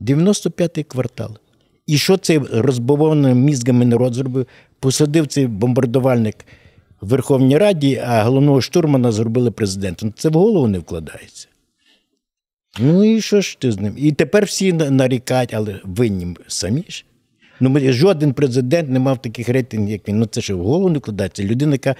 95-й 0.00 0.82
квартал. 0.82 1.38
І 1.86 1.98
що 1.98 2.16
цей 2.16 2.38
розбавований 2.38 3.34
мізгами 3.34 3.84
народ 3.84 4.14
зробив? 4.14 4.46
Посадив 4.80 5.26
цей 5.26 5.46
бомбардувальник 5.46 6.36
в 7.02 7.08
Верховній 7.08 7.58
Раді, 7.58 8.02
а 8.06 8.22
головного 8.22 8.60
штурмана 8.60 9.12
зробили 9.12 9.50
президентом. 9.50 10.12
Це 10.16 10.28
в 10.28 10.32
голову 10.32 10.68
не 10.68 10.78
вкладається. 10.78 11.48
Ну 12.78 13.04
і 13.04 13.20
що 13.20 13.40
ж 13.40 13.58
ти 13.58 13.72
з 13.72 13.80
ним? 13.80 13.94
І 13.96 14.12
тепер 14.12 14.44
всі 14.44 14.72
нарікають, 14.72 15.54
але 15.54 15.80
винні 15.84 16.36
самі 16.48 16.84
ж. 16.88 17.04
Ну, 17.60 17.92
жоден 17.92 18.32
президент 18.32 18.90
не 18.90 18.98
мав 18.98 19.22
таких 19.22 19.48
рейтингів, 19.48 19.90
як 19.90 20.08
він. 20.08 20.18
Ну 20.18 20.26
це 20.26 20.40
ж 20.40 20.54
в 20.54 20.62
голову 20.62 20.90
не 20.90 20.98
вкладається. 20.98 21.44
Людина, 21.44 21.72
яка 21.72 21.94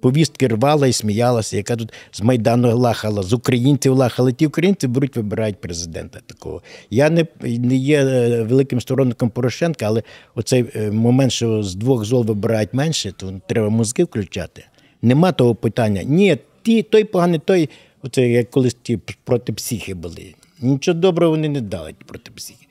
повістки 0.00 0.48
рвала 0.48 0.86
і 0.86 0.92
сміялася, 0.92 1.56
яка 1.56 1.76
тут 1.76 1.92
з 2.12 2.20
Майдану 2.20 2.78
лахала, 2.78 3.22
з 3.22 3.32
українців 3.32 3.94
лахала. 3.94 4.32
Ті 4.32 4.46
українці 4.46 4.86
беруть, 4.86 5.16
вибирають 5.16 5.60
президента 5.60 6.20
такого. 6.26 6.62
Я 6.90 7.10
не, 7.10 7.26
не 7.42 7.76
є 7.76 8.04
е, 8.04 8.42
великим 8.42 8.80
сторонником 8.80 9.30
Порошенка, 9.30 9.86
але 9.86 10.02
оцей 10.34 10.64
е, 10.74 10.90
момент, 10.90 11.32
що 11.32 11.62
з 11.62 11.74
двох 11.74 12.04
зол 12.04 12.24
вибирають 12.24 12.74
менше, 12.74 13.12
то 13.16 13.40
треба 13.46 13.68
мозки 13.68 14.04
включати. 14.04 14.64
Нема 15.02 15.32
того 15.32 15.54
питання. 15.54 16.02
Ні, 16.02 16.38
ті, 16.62 16.82
той 16.82 17.04
поганий, 17.04 17.40
той, 17.44 17.70
оце 18.02 18.28
як 18.28 18.50
колись 18.50 18.76
ті 18.82 18.98
проти 19.24 19.52
психи 19.52 19.94
були. 19.94 20.34
Нічого 20.60 20.98
доброго 20.98 21.30
вони 21.30 21.48
не 21.48 21.60
дали 21.60 21.94
проти 22.06 22.30
психи. 22.30 22.66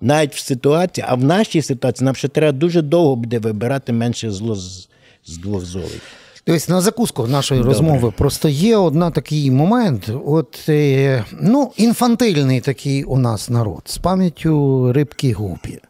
Навіть 0.00 0.34
в 0.34 0.38
ситуації, 0.38 1.04
а 1.08 1.14
в 1.14 1.24
нашій 1.24 1.62
ситуації 1.62 2.04
нам 2.04 2.14
ще 2.14 2.28
треба 2.28 2.52
дуже 2.52 2.82
довго 2.82 3.16
буде 3.16 3.38
вибирати 3.38 3.92
менше 3.92 4.30
зло 4.30 4.54
з, 4.54 4.88
з 5.26 5.38
двох 5.38 5.64
золів. 5.64 6.02
Дивись, 6.46 6.68
на 6.68 6.80
закуску 6.80 7.26
нашої 7.26 7.62
розмови 7.62 8.10
просто 8.10 8.48
є 8.48 8.76
одна 8.76 9.10
такий 9.10 9.50
момент. 9.50 10.10
От 10.26 10.64
е, 10.68 11.24
ну, 11.40 11.72
інфантильний 11.76 12.60
такий 12.60 13.04
у 13.04 13.18
нас 13.18 13.50
народ 13.50 13.82
з 13.84 13.98
пам'яттю 13.98 14.92
рибки 14.92 15.32
гупі. 15.32 15.80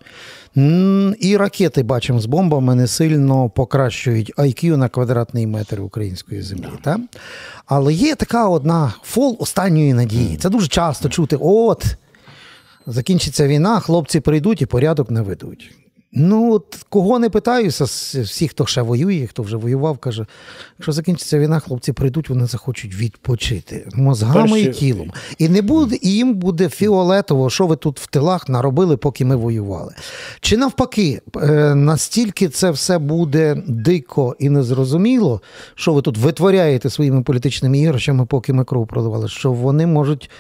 І 1.18 1.36
ракети 1.36 1.82
бачимо 1.82 2.20
з 2.20 2.26
бомбами 2.26 2.74
не 2.74 2.86
сильно 2.86 3.48
покращують 3.48 4.34
IQ 4.36 4.76
на 4.76 4.88
квадратний 4.88 5.46
метр 5.46 5.80
української 5.80 6.42
землі. 6.42 6.68
Та? 6.82 6.98
Але 7.66 7.92
є 7.92 8.14
така 8.14 8.48
одна 8.48 8.94
фол 9.02 9.36
останньої 9.40 9.94
надії. 9.94 10.36
Це 10.36 10.50
дуже 10.50 10.68
часто 10.68 11.08
чути: 11.08 11.38
от 11.40 11.96
закінчиться 12.86 13.48
війна, 13.48 13.80
хлопці 13.80 14.20
прийдуть 14.20 14.62
і 14.62 14.66
порядок 14.66 15.10
наведуть. 15.10 15.70
Ну, 16.14 16.52
от 16.52 16.76
кого 16.88 17.18
не 17.18 17.30
питаюся, 17.30 17.86
з 17.86 18.14
всіх, 18.16 18.50
хто 18.50 18.66
ще 18.66 18.82
воює, 18.82 19.26
хто 19.26 19.42
вже 19.42 19.56
воював, 19.56 19.98
каже, 19.98 20.26
якщо 20.78 20.92
закінчиться 20.92 21.38
війна, 21.38 21.60
хлопці 21.60 21.92
прийдуть, 21.92 22.28
вони 22.28 22.46
захочуть 22.46 22.94
відпочити 22.94 23.88
мозгами 23.94 24.60
і 24.60 24.72
тілом. 24.72 25.12
І 25.38 25.48
не 25.48 25.62
буде, 25.62 25.96
і 26.02 26.10
їм 26.10 26.34
буде 26.34 26.68
фіолетово, 26.68 27.50
що 27.50 27.66
ви 27.66 27.76
тут 27.76 28.00
в 28.00 28.06
тилах 28.06 28.48
наробили, 28.48 28.96
поки 28.96 29.24
ми 29.24 29.36
воювали. 29.36 29.94
Чи 30.40 30.56
навпаки, 30.56 31.20
е, 31.36 31.74
настільки 31.74 32.48
це 32.48 32.70
все 32.70 32.98
буде 32.98 33.62
дико 33.66 34.36
і 34.38 34.50
незрозуміло, 34.50 35.40
що 35.74 35.92
ви 35.92 36.02
тут 36.02 36.18
витворяєте 36.18 36.90
своїми 36.90 37.22
політичними 37.22 37.78
іграшами, 37.78 38.26
поки 38.26 38.52
ми 38.52 38.64
кров 38.64 38.86
проливали, 38.86 39.28
що 39.28 39.52
вони 39.52 39.86
можуть. 39.86 40.30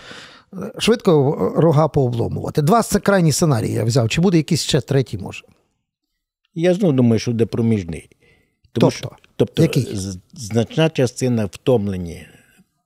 е, 0.54 0.56
Швидко 0.78 1.52
рога 1.56 1.88
пообломувати. 1.88 2.62
Два 2.62 2.82
це 2.82 2.98
крайні 3.00 3.32
сценарії 3.32 3.74
я 3.74 3.84
взяв. 3.84 4.08
Чи 4.08 4.20
буде 4.20 4.36
якийсь 4.36 4.62
ще 4.62 4.80
третій 4.80 5.18
може? 5.18 5.44
Я 6.54 6.74
знову 6.74 6.92
думаю, 6.92 7.18
що 7.18 7.30
буде 7.30 7.46
проміжний. 7.46 8.08
Тому 8.72 8.90
Тобто? 8.90 8.90
що, 8.90 9.10
тобто 9.36 9.62
Який? 9.62 9.88
значна 10.32 10.90
частина 10.90 11.44
втомлені. 11.44 12.26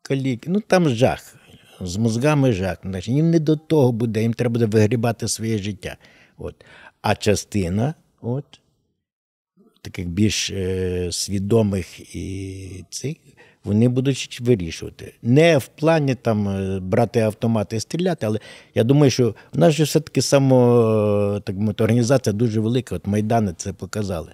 Каліки, 0.02 0.50
ну 0.50 0.60
там 0.60 0.88
жах. 0.88 1.36
З 1.80 1.96
мозгами 1.96 2.52
жах. 2.52 2.78
Значить, 2.82 3.14
їм 3.14 3.30
не 3.30 3.38
до 3.38 3.56
того 3.56 3.92
буде, 3.92 4.22
їм 4.22 4.34
треба 4.34 4.52
буде 4.52 4.66
вигрібати 4.66 5.28
своє 5.28 5.58
життя. 5.58 5.96
От. 6.38 6.64
А 7.02 7.14
частина, 7.14 7.94
от, 8.20 8.60
таких 9.82 10.08
більш 10.08 10.50
е, 10.50 11.08
свідомих 11.12 12.16
і 12.16 12.84
цих, 12.90 13.16
вони 13.66 13.88
будуть 13.88 14.38
вирішувати. 14.42 15.12
Не 15.22 15.58
в 15.58 15.66
плані 15.66 16.14
там 16.14 16.48
е, 16.48 16.80
брати 16.80 17.20
автомати 17.20 17.76
і 17.76 17.80
стріляти, 17.80 18.26
але 18.26 18.38
я 18.74 18.84
думаю, 18.84 19.10
що 19.10 19.34
в 19.52 19.58
нас 19.58 19.74
же 19.74 19.84
все-таки 19.84 20.22
само, 20.22 21.40
так 21.44 21.56
мовити, 21.56 21.84
організація 21.84 22.32
дуже 22.32 22.60
велика. 22.60 22.94
От 22.94 23.06
Майдани 23.06 23.52
це 23.56 23.72
показали. 23.72 24.28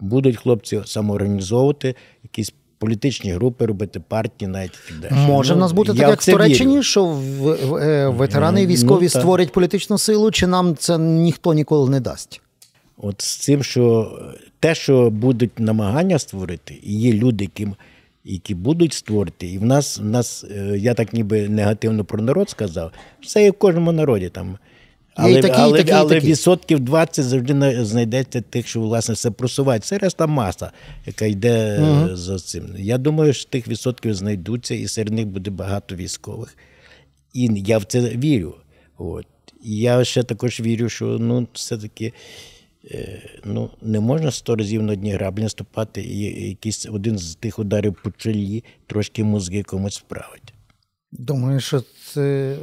Будуть 0.00 0.36
хлопці 0.36 0.80
самоорганізовувати 0.84 1.94
якісь 2.22 2.54
політичні 2.78 3.32
групи, 3.32 3.66
робити 3.66 4.00
партії, 4.08 4.48
навіть 4.50 4.72
і 4.90 4.92
далі. 5.02 5.12
Може 5.26 5.54
в 5.54 5.56
Ну, 5.56 5.60
нас 5.60 5.72
бути 5.72 5.92
я 5.92 5.98
так, 5.98 6.08
як 6.10 6.22
в 6.22 6.26
Туреччині, 6.26 6.72
вірю. 6.72 6.82
що 6.82 7.04
в, 7.04 7.18
в- 7.68 7.74
е, 7.76 8.08
ветерани 8.08 8.60
Ну, 8.62 8.66
військові 8.66 9.08
так. 9.08 9.22
створять 9.22 9.52
політичну 9.52 9.98
силу, 9.98 10.30
чи 10.30 10.46
нам 10.46 10.76
це 10.76 10.98
ніхто 10.98 11.54
ніколи 11.54 11.90
не 11.90 12.00
дасть? 12.00 12.40
От 12.96 13.20
з 13.22 13.36
цим, 13.36 13.62
що 13.62 14.12
те, 14.60 14.74
що 14.74 15.10
будуть 15.10 15.58
намагання 15.60 16.18
створити, 16.18 16.78
і 16.82 16.98
є 17.00 17.12
люди, 17.12 17.44
які, 17.44 17.68
які 18.24 18.54
будуть 18.54 18.92
створити, 18.92 19.46
і 19.46 19.58
в 19.58 19.64
нас, 19.64 19.98
в 19.98 20.04
нас, 20.04 20.44
е, 20.44 20.78
я 20.78 20.94
так 20.94 21.12
ніби 21.12 21.48
негативно 21.48 22.04
про 22.04 22.22
народ 22.22 22.50
сказав, 22.50 22.92
все 23.20 23.42
є 23.42 23.50
в 23.50 23.52
кожному 23.52 23.92
народі 23.92 24.28
там. 24.28 24.58
І 25.16 25.16
Але, 25.16 25.40
такі, 25.40 25.54
але, 25.58 25.78
такі, 25.78 25.90
і 25.90 25.92
але 25.92 26.14
такі. 26.14 26.26
відсотків 26.26 26.80
20 26.80 27.24
завжди 27.24 27.84
знайдеться 27.84 28.40
тих, 28.40 28.68
що 28.68 28.80
власне 28.80 29.14
все 29.14 29.30
просувають. 29.30 29.84
Це 29.84 29.98
решта 29.98 30.26
маса, 30.26 30.70
яка 31.06 31.24
йде 31.24 31.50
е, 31.50 32.16
за 32.16 32.38
цим. 32.38 32.64
Я 32.78 32.98
думаю, 32.98 33.32
що 33.32 33.48
тих 33.48 33.68
відсотків 33.68 34.14
знайдуться, 34.14 34.74
і 34.74 34.88
серед 34.88 35.12
них 35.12 35.26
буде 35.26 35.50
багато 35.50 35.94
військових. 35.94 36.56
І 37.32 37.50
я 37.66 37.78
в 37.78 37.84
це 37.84 38.00
вірю. 38.00 38.54
От. 38.98 39.26
І 39.64 39.76
я 39.78 40.04
ще 40.04 40.22
також 40.22 40.60
вірю, 40.60 40.88
що 40.88 41.04
ну, 41.04 41.48
все-таки 41.52 42.12
ну, 43.44 43.70
не 43.82 44.00
можна 44.00 44.30
сто 44.30 44.56
разів 44.56 44.82
на 44.82 44.92
одні 44.92 45.12
граблі 45.12 45.42
наступати, 45.42 46.02
і 46.02 46.48
якийсь 46.48 46.86
один 46.86 47.18
з 47.18 47.34
тих 47.34 47.58
ударів 47.58 47.96
по 48.04 48.10
чолі 48.10 48.64
трошки 48.86 49.24
мозги 49.24 49.62
комусь 49.62 49.94
справить. 49.94 50.54
Думаю, 51.12 51.60
що 51.60 51.82
це. 52.12 52.56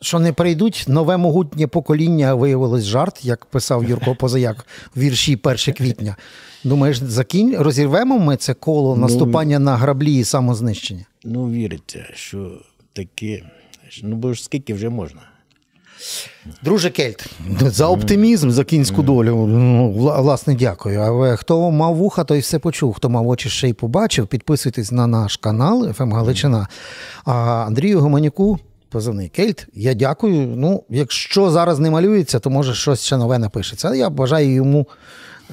Що 0.00 0.18
не 0.18 0.32
прийдуть 0.32 0.84
нове 0.88 1.16
могутнє 1.16 1.66
покоління, 1.66 2.34
виявилось 2.34 2.84
жарт, 2.84 3.24
як 3.24 3.46
писав 3.46 3.84
Юрко 3.84 4.14
Позаяк 4.14 4.66
в 4.94 5.00
вірші 5.00 5.40
1 5.42 5.56
квітня. 5.74 6.16
Думаєш, 6.64 6.98
закінь, 6.98 7.56
розірвемо 7.56 8.18
ми 8.18 8.36
це 8.36 8.54
коло 8.54 8.96
наступання 8.96 9.58
на 9.58 9.76
граблі 9.76 10.14
і 10.18 10.24
самознищення? 10.24 11.04
Ну, 11.24 11.50
віриться, 11.50 12.04
що 12.14 12.60
таке. 12.92 13.42
Ну, 14.02 14.16
бо 14.16 14.32
ж 14.32 14.44
скільки 14.44 14.74
вже 14.74 14.88
можна. 14.88 15.20
Друже 16.62 16.90
Кельт, 16.90 17.26
за 17.60 17.86
оптимізм, 17.86 18.50
за 18.50 18.64
кінську 18.64 19.02
долю. 19.02 19.46
Ну, 19.46 19.92
власне, 19.92 20.54
дякую. 20.54 21.00
Але 21.00 21.36
хто 21.36 21.70
мав 21.70 21.94
вуха, 21.94 22.24
той 22.24 22.38
все 22.38 22.58
почув. 22.58 22.94
Хто 22.94 23.08
мав 23.10 23.28
очі 23.28 23.48
ще 23.48 23.68
й 23.68 23.72
побачив, 23.72 24.26
підписуйтесь 24.26 24.92
на 24.92 25.06
наш 25.06 25.36
канал 25.36 25.92
ФМ 25.92 26.12
Галичина. 26.12 26.68
А 27.24 27.32
Андрію 27.66 28.00
Гуменюку, 28.00 28.58
позивний 28.90 29.28
Кельт, 29.28 29.66
я 29.74 29.94
дякую. 29.94 30.46
Ну, 30.56 30.84
якщо 30.90 31.50
зараз 31.50 31.78
не 31.78 31.90
малюється, 31.90 32.38
то 32.38 32.50
може 32.50 32.74
щось 32.74 33.04
ще 33.04 33.16
нове 33.16 33.38
напишеться. 33.38 33.94
Я 33.94 34.10
бажаю 34.10 34.54
йому. 34.54 34.86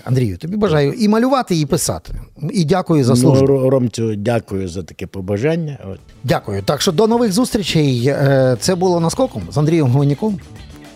Андрію, 0.05 0.38
тобі 0.38 0.57
бажаю 0.57 0.93
і 0.93 1.07
малювати, 1.07 1.59
і 1.59 1.65
писати. 1.65 2.13
І 2.53 2.65
дякую 2.65 3.03
за 3.03 3.15
службу. 3.15 3.45
Ну, 3.47 3.69
Ромцю, 3.69 4.15
дякую 4.15 4.67
за 4.67 4.83
таке 4.83 5.07
побажання. 5.07 5.77
От. 5.91 5.99
Дякую. 6.23 6.63
Так 6.63 6.81
що 6.81 6.91
до 6.91 7.07
нових 7.07 7.33
зустрічей. 7.33 8.07
Е, 8.07 8.57
Це 8.59 8.75
було 8.75 8.99
наскоком 8.99 9.43
з 9.51 9.57
Андрієм 9.57 9.88
Гоманюком 9.88 10.39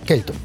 Кельтом. 0.07 0.35